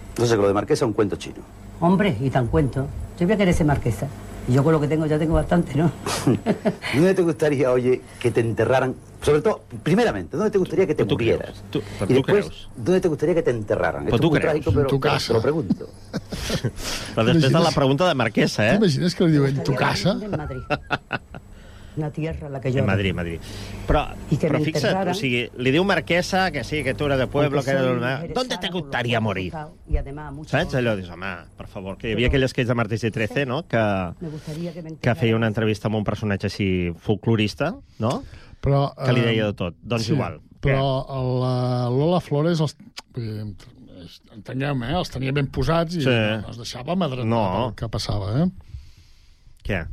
[0.10, 1.38] Entonces, que lo de marquesa es un cuento chino.
[1.80, 2.88] Hombre, y tan cuento.
[3.20, 4.08] Yo voy a querer ser marquesa.
[4.48, 5.92] Y yo con lo que tengo ya tengo bastante, ¿no?
[6.94, 8.96] ¿Dónde te gustaría, oye, que te enterraran?
[9.22, 11.62] Sobre todo, primeramente, ¿dónde te gustaría que te murieras?
[11.70, 12.50] Tu, però y después?
[12.76, 14.06] ¿dónde te gustaría que te enterraran?
[14.06, 14.52] Esto tu es muy creus?
[14.52, 15.28] trágico, pero, En tu pero casa.
[15.28, 15.90] te lo pregunto.
[17.16, 18.80] Després de la pregunta de Marquesa, eh?
[18.80, 20.18] Que diuen tu casa?
[20.22, 20.62] En Madrid.
[22.00, 22.80] Una tierra la que yo...
[22.80, 23.40] En Madrid, Madrid.
[23.88, 27.06] Però, I que però me fixa't, o sigui, li diu Marquesa que sí, que tu
[27.10, 27.84] eres de pueblo, que eres...
[28.02, 29.52] de- ¿Dónde te gustaría morir?
[29.90, 30.76] Y además, mucho Saps?
[30.80, 33.64] Allò dius, home, per favor, que hi havia aquell sketch de Martí i 13, no?,
[33.68, 33.84] que,
[34.24, 36.70] que que feia una entrevista amb un personatge així
[37.04, 38.14] folclorista, no?,
[38.64, 39.76] Però, que li eh, deia de tot.
[39.84, 40.40] Doncs sí, igual.
[40.64, 40.84] Però
[41.40, 42.74] la Lola Flores, els,
[44.36, 46.10] entengueu-me, eh, els tenia ben posats i Sí.
[46.44, 47.44] no, es deixava madrenar No.
[47.70, 48.50] pel que passava, eh?
[49.64, 49.86] Què?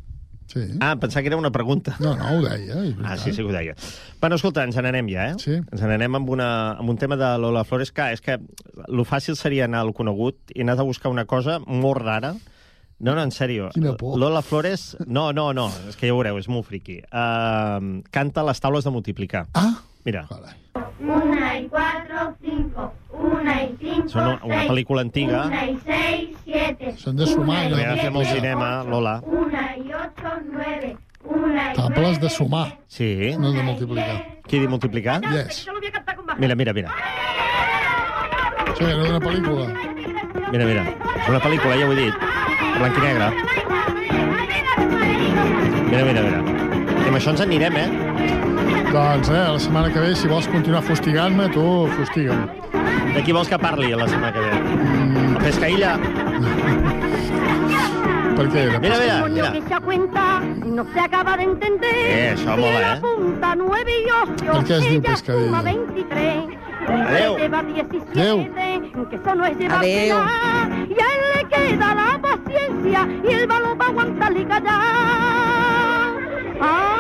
[0.47, 0.65] Sí.
[0.81, 1.97] Ah, pensava que era una pregunta.
[1.99, 2.83] No, no, ho deia.
[3.05, 3.75] Ah, sí, sí que ho deia.
[4.21, 5.39] Bueno, escolta, ens n'anem ja, eh?
[5.43, 5.59] Sí.
[5.61, 8.39] Ens n'anem amb, una, amb un tema de Lola Flores, que és que
[8.87, 12.37] lo fàcil seria anar al conegut i anar a buscar una cosa molt rara
[12.99, 13.69] No, no, en sèrio.
[13.75, 14.17] Quina por.
[14.19, 14.97] Lola Flores...
[15.07, 17.03] No, no, no, és que ja ho veureu, és molt friqui.
[17.11, 19.45] Uh, canta les taules de multiplicar.
[19.53, 19.83] Ah?
[20.07, 20.25] Mira,
[21.01, 22.93] Una y cuatro, cinco.
[23.11, 24.71] Una y cinco, és una, una seis.
[24.71, 25.47] pel·lícula antiga.
[25.47, 26.93] Una y seis, siete.
[26.97, 27.67] S'han de sumar.
[27.67, 27.89] Que allò.
[27.91, 29.17] va fer molt cinema, Lola.
[29.27, 30.97] Una y ocho, nueve.
[31.25, 33.35] Una y Tables de sumar, Sí.
[33.37, 34.23] no de multiplicar.
[34.47, 35.21] Qui diu multiplicar?
[35.23, 35.67] Yes.
[36.39, 36.95] Mira, mira, mira.
[38.79, 39.67] Sí, era una pel·lícula.
[40.53, 40.85] Mira, mira.
[41.19, 42.15] És una pel·lícula, ja ho he dit.
[42.79, 43.31] Blanc i negre.
[45.91, 46.41] Mira, mira, mira.
[47.03, 48.06] I amb això ens anirem, eh?
[48.93, 51.63] Doncs, eh, la setmana que ve, si vols continuar fustigant-me, tu
[51.97, 52.47] fustiga'm.
[53.15, 54.53] De qui vols que parli la setmana que ve?
[54.61, 55.37] Mm.
[55.43, 55.93] Pescaïlla?
[58.37, 58.79] Per què era?
[58.81, 59.53] Mira, mira, mira.
[59.53, 61.95] que se cuenta no se acaba de entender.
[61.97, 63.01] Eh, això mola, eh?
[63.01, 65.47] punta nueve y ocho, Per què es diu ella pescadilla?
[65.47, 66.45] suma 23.
[66.87, 67.37] Adeu.
[67.39, 69.09] Lleva 17, Adeu.
[69.11, 69.89] que eso no es llevársela.
[70.89, 74.77] Y a él le queda la paciencia y el valor para aguantar y callar.
[76.61, 76.96] Ay,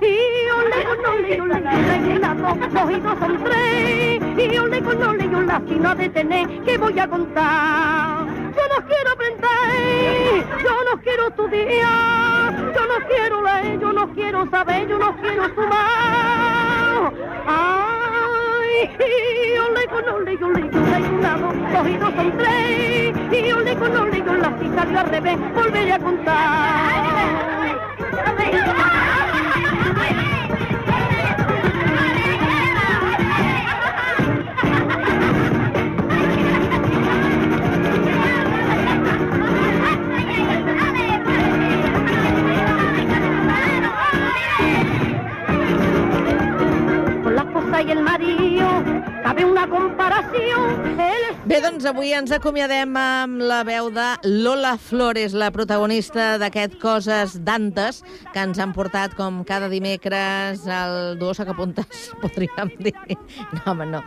[0.00, 2.18] y ole con ole, ole, ole,
[2.72, 4.22] dos y dos son tres.
[4.36, 8.26] Y ole con ole, yo la sin de tener que voy a contar.
[8.26, 14.50] Yo no quiero aprender, yo no quiero estudiar, yo no quiero leer, yo no quiero
[14.50, 17.12] saber, yo no quiero sumar.
[17.46, 23.16] Ay, y ole con ole, le ole, una, dos, y dos son tres.
[23.32, 26.86] Y ole con ole, yo la si salió al revés, volveré a contar.
[47.22, 48.15] Con la esposa y el marido
[49.26, 55.50] cabe una es Bé, doncs avui ens acomiadem amb la veu de Lola Flores, la
[55.50, 58.02] protagonista d'aquest Coses d'Antes,
[58.32, 62.94] que ens han portat com cada dimecres el duo sacapuntes, podríem dir.
[63.52, 64.04] No, home, no.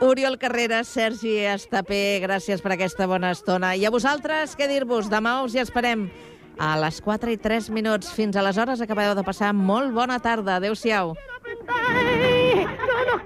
[0.00, 3.74] Oriol Carreras, Sergi Estapé, gràcies per aquesta bona estona.
[3.76, 5.12] I a vosaltres, què dir-vos?
[5.12, 6.08] Demà us hi esperem
[6.56, 8.12] a les 4 i 3 minuts.
[8.16, 10.56] Fins aleshores, acabeu de passar molt bona tarda.
[10.56, 11.16] Adéu-siau.
[11.18, 12.37] Yo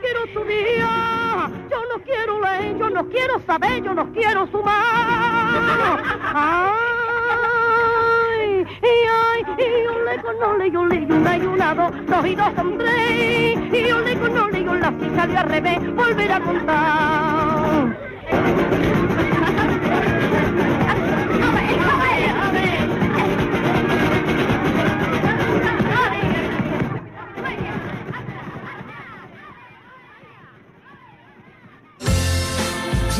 [0.00, 6.02] quiero estudiar, yo no quiero leer, yo no quiero saber, yo no quiero sumar.
[6.34, 7.04] Ay,
[8.82, 12.52] ay, y yo le con ole, yo le una y una, dos, dos y dos
[12.56, 13.58] son tres.
[13.72, 17.96] Y yo le con ole, yo la si salió al revés, volver a contar.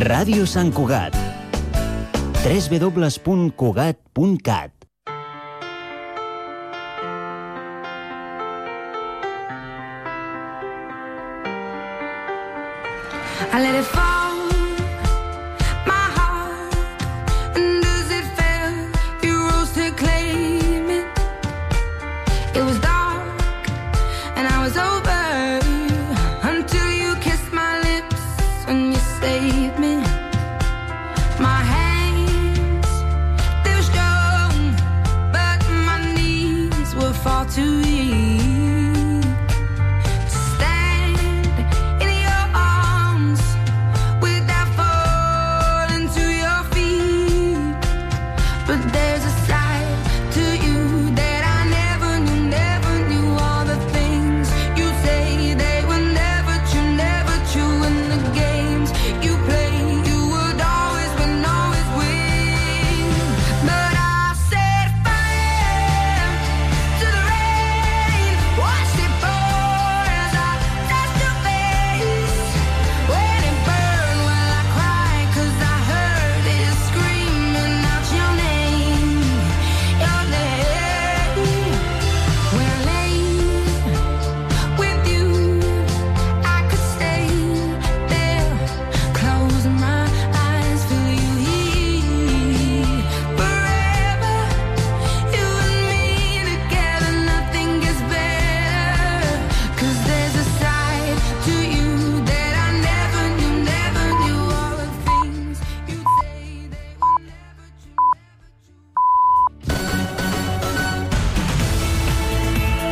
[0.00, 1.12] Ràdio Sant Cugat.
[2.40, 4.72] www.cugat.cat
[13.52, 13.99] I let it fall